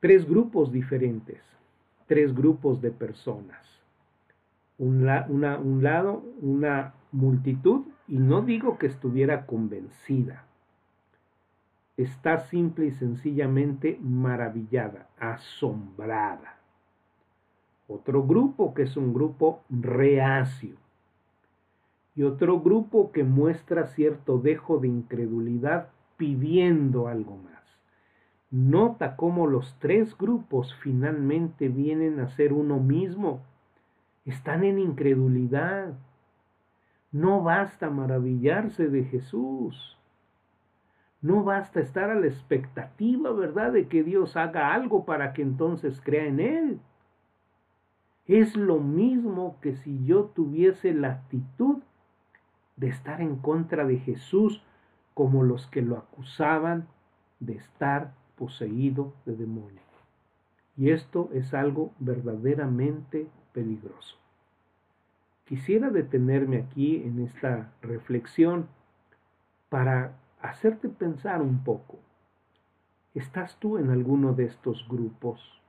tres 0.00 0.28
grupos 0.28 0.72
diferentes, 0.72 1.42
tres 2.06 2.34
grupos 2.34 2.80
de 2.80 2.90
personas. 2.90 3.66
Un, 4.78 5.08
un 5.08 5.82
lado, 5.82 6.24
una 6.40 6.94
multitud 7.12 7.82
y 8.08 8.18
no 8.18 8.42
digo 8.42 8.78
que 8.78 8.86
estuviera 8.86 9.46
convencida. 9.46 10.44
Está 11.96 12.38
simple 12.48 12.86
y 12.86 12.90
sencillamente 12.92 13.98
maravillada, 14.00 15.08
asombrada. 15.18 16.56
Otro 17.86 18.22
grupo 18.24 18.72
que 18.74 18.82
es 18.82 18.96
un 18.96 19.12
grupo 19.12 19.62
reacio. 19.68 20.81
Y 22.14 22.24
otro 22.24 22.60
grupo 22.60 23.10
que 23.12 23.24
muestra 23.24 23.86
cierto 23.86 24.38
dejo 24.38 24.78
de 24.78 24.88
incredulidad 24.88 25.88
pidiendo 26.16 27.08
algo 27.08 27.36
más. 27.36 27.62
Nota 28.50 29.16
cómo 29.16 29.46
los 29.46 29.78
tres 29.78 30.16
grupos 30.16 30.74
finalmente 30.82 31.68
vienen 31.68 32.20
a 32.20 32.28
ser 32.28 32.52
uno 32.52 32.78
mismo. 32.78 33.40
Están 34.26 34.64
en 34.64 34.78
incredulidad 34.78 35.94
no 37.12 37.42
basta 37.42 37.90
maravillarse 37.90 38.88
de 38.88 39.04
Jesús. 39.04 39.98
No 41.20 41.44
basta 41.44 41.80
estar 41.80 42.10
a 42.10 42.14
la 42.18 42.26
expectativa, 42.26 43.30
¿verdad?, 43.32 43.72
de 43.72 43.86
que 43.86 44.02
Dios 44.02 44.34
haga 44.36 44.72
algo 44.72 45.04
para 45.04 45.34
que 45.34 45.42
entonces 45.42 46.00
crea 46.02 46.24
en 46.24 46.40
Él. 46.40 46.80
Es 48.26 48.56
lo 48.56 48.78
mismo 48.78 49.58
que 49.60 49.76
si 49.76 50.02
yo 50.04 50.24
tuviese 50.24 50.94
la 50.94 51.10
actitud 51.10 51.82
de 52.76 52.88
estar 52.88 53.20
en 53.20 53.36
contra 53.36 53.84
de 53.84 53.98
Jesús 53.98 54.62
como 55.14 55.42
los 55.42 55.66
que 55.66 55.82
lo 55.82 55.96
acusaban 55.96 56.88
de 57.40 57.54
estar 57.54 58.14
poseído 58.36 59.12
de 59.26 59.36
demonio. 59.36 59.80
Y 60.76 60.90
esto 60.90 61.28
es 61.32 61.52
algo 61.54 61.92
verdaderamente 61.98 63.28
peligroso. 63.52 64.16
Quisiera 65.44 65.90
detenerme 65.90 66.58
aquí 66.58 67.02
en 67.02 67.20
esta 67.20 67.72
reflexión 67.82 68.68
para 69.68 70.16
hacerte 70.40 70.88
pensar 70.88 71.42
un 71.42 71.62
poco. 71.62 71.98
¿Estás 73.14 73.56
tú 73.58 73.76
en 73.76 73.90
alguno 73.90 74.32
de 74.32 74.44
estos 74.44 74.86
grupos? 74.88 75.61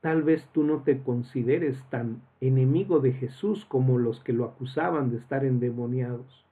Tal 0.00 0.22
vez 0.22 0.46
tú 0.52 0.64
no 0.64 0.82
te 0.82 1.02
consideres 1.02 1.82
tan 1.90 2.22
enemigo 2.40 3.00
de 3.00 3.12
Jesús 3.12 3.66
como 3.66 3.98
los 3.98 4.20
que 4.20 4.32
lo 4.32 4.46
acusaban 4.46 5.10
de 5.10 5.18
estar 5.18 5.44
endemoniados. 5.44 6.46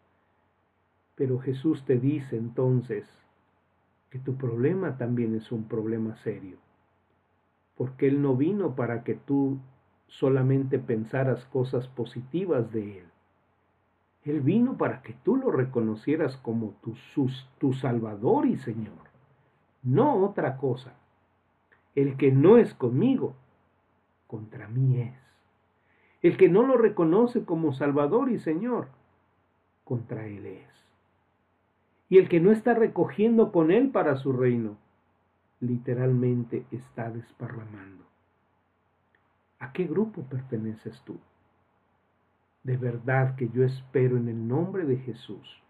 Pero 1.15 1.39
Jesús 1.39 1.85
te 1.87 1.99
dice 1.99 2.37
entonces 2.37 3.09
que 4.11 4.19
tu 4.19 4.37
problema 4.37 4.99
también 4.99 5.35
es 5.35 5.51
un 5.51 5.65
problema 5.65 6.17
serio, 6.17 6.59
porque 7.75 8.09
Él 8.09 8.21
no 8.21 8.37
vino 8.37 8.77
para 8.77 9.03
que 9.03 9.15
tú 9.15 9.59
solamente 10.07 10.79
pensaras 10.79 11.45
cosas 11.47 11.89
positivas 11.89 12.71
de 12.73 12.99
Él. 12.99 13.05
Él 14.25 14.41
vino 14.41 14.77
para 14.77 15.01
que 15.01 15.15
tú 15.25 15.37
lo 15.37 15.51
reconocieras 15.51 16.37
como 16.39 16.75
tu, 16.83 16.95
tu 17.59 17.73
Salvador 17.73 18.47
y 18.47 18.59
Señor, 18.59 19.09
no 19.83 20.25
otra 20.25 20.59
cosa. 20.59 20.98
El 21.99 22.17
que 22.17 22.31
no 22.31 22.59
es 22.59 22.75
conmigo, 22.75 23.35
contra 24.29 24.69
mí 24.69 25.01
es. 25.01 25.19
El 26.23 26.37
que 26.37 26.49
no 26.49 26.63
lo 26.65 26.77
reconoce 26.77 27.45
como 27.45 27.73
Salvador 27.73 28.31
y 28.31 28.39
Señor, 28.39 28.87
contra 29.83 30.25
Él 30.25 30.47
es. 30.47 30.71
Y 32.09 32.19
el 32.19 32.29
que 32.29 32.39
no 32.39 32.53
está 32.53 32.75
recogiendo 32.75 33.51
con 33.51 33.73
Él 33.73 33.91
para 33.91 34.15
su 34.15 34.33
reino, 34.33 34.77
literalmente 35.59 36.65
está 36.71 37.11
desparramando. 37.11 38.05
¿A 39.59 39.73
qué 39.73 39.83
grupo 39.83 40.23
perteneces 40.23 41.03
tú? 41.03 41.19
De 42.63 42.77
verdad 42.77 43.35
que 43.35 43.49
yo 43.49 43.65
espero 43.65 44.17
en 44.19 44.29
el 44.29 44.47
nombre 44.47 44.85
de 44.85 44.99
Jesús 44.99 45.61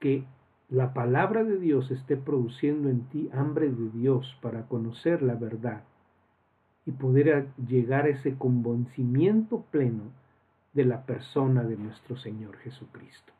que 0.00 0.26
la 0.70 0.92
palabra 0.92 1.44
de 1.44 1.58
Dios 1.58 1.90
esté 1.90 2.16
produciendo 2.16 2.90
en 2.90 3.08
ti 3.08 3.30
hambre 3.32 3.70
de 3.70 3.88
Dios 3.90 4.36
para 4.42 4.66
conocer 4.66 5.22
la 5.22 5.34
verdad 5.34 5.82
y 6.84 6.92
poder 6.92 7.48
llegar 7.66 8.04
a 8.04 8.10
ese 8.10 8.36
convencimiento 8.36 9.62
pleno 9.70 10.04
de 10.74 10.84
la 10.84 11.04
persona 11.06 11.64
de 11.64 11.76
nuestro 11.76 12.16
Señor 12.18 12.56
Jesucristo. 12.58 13.32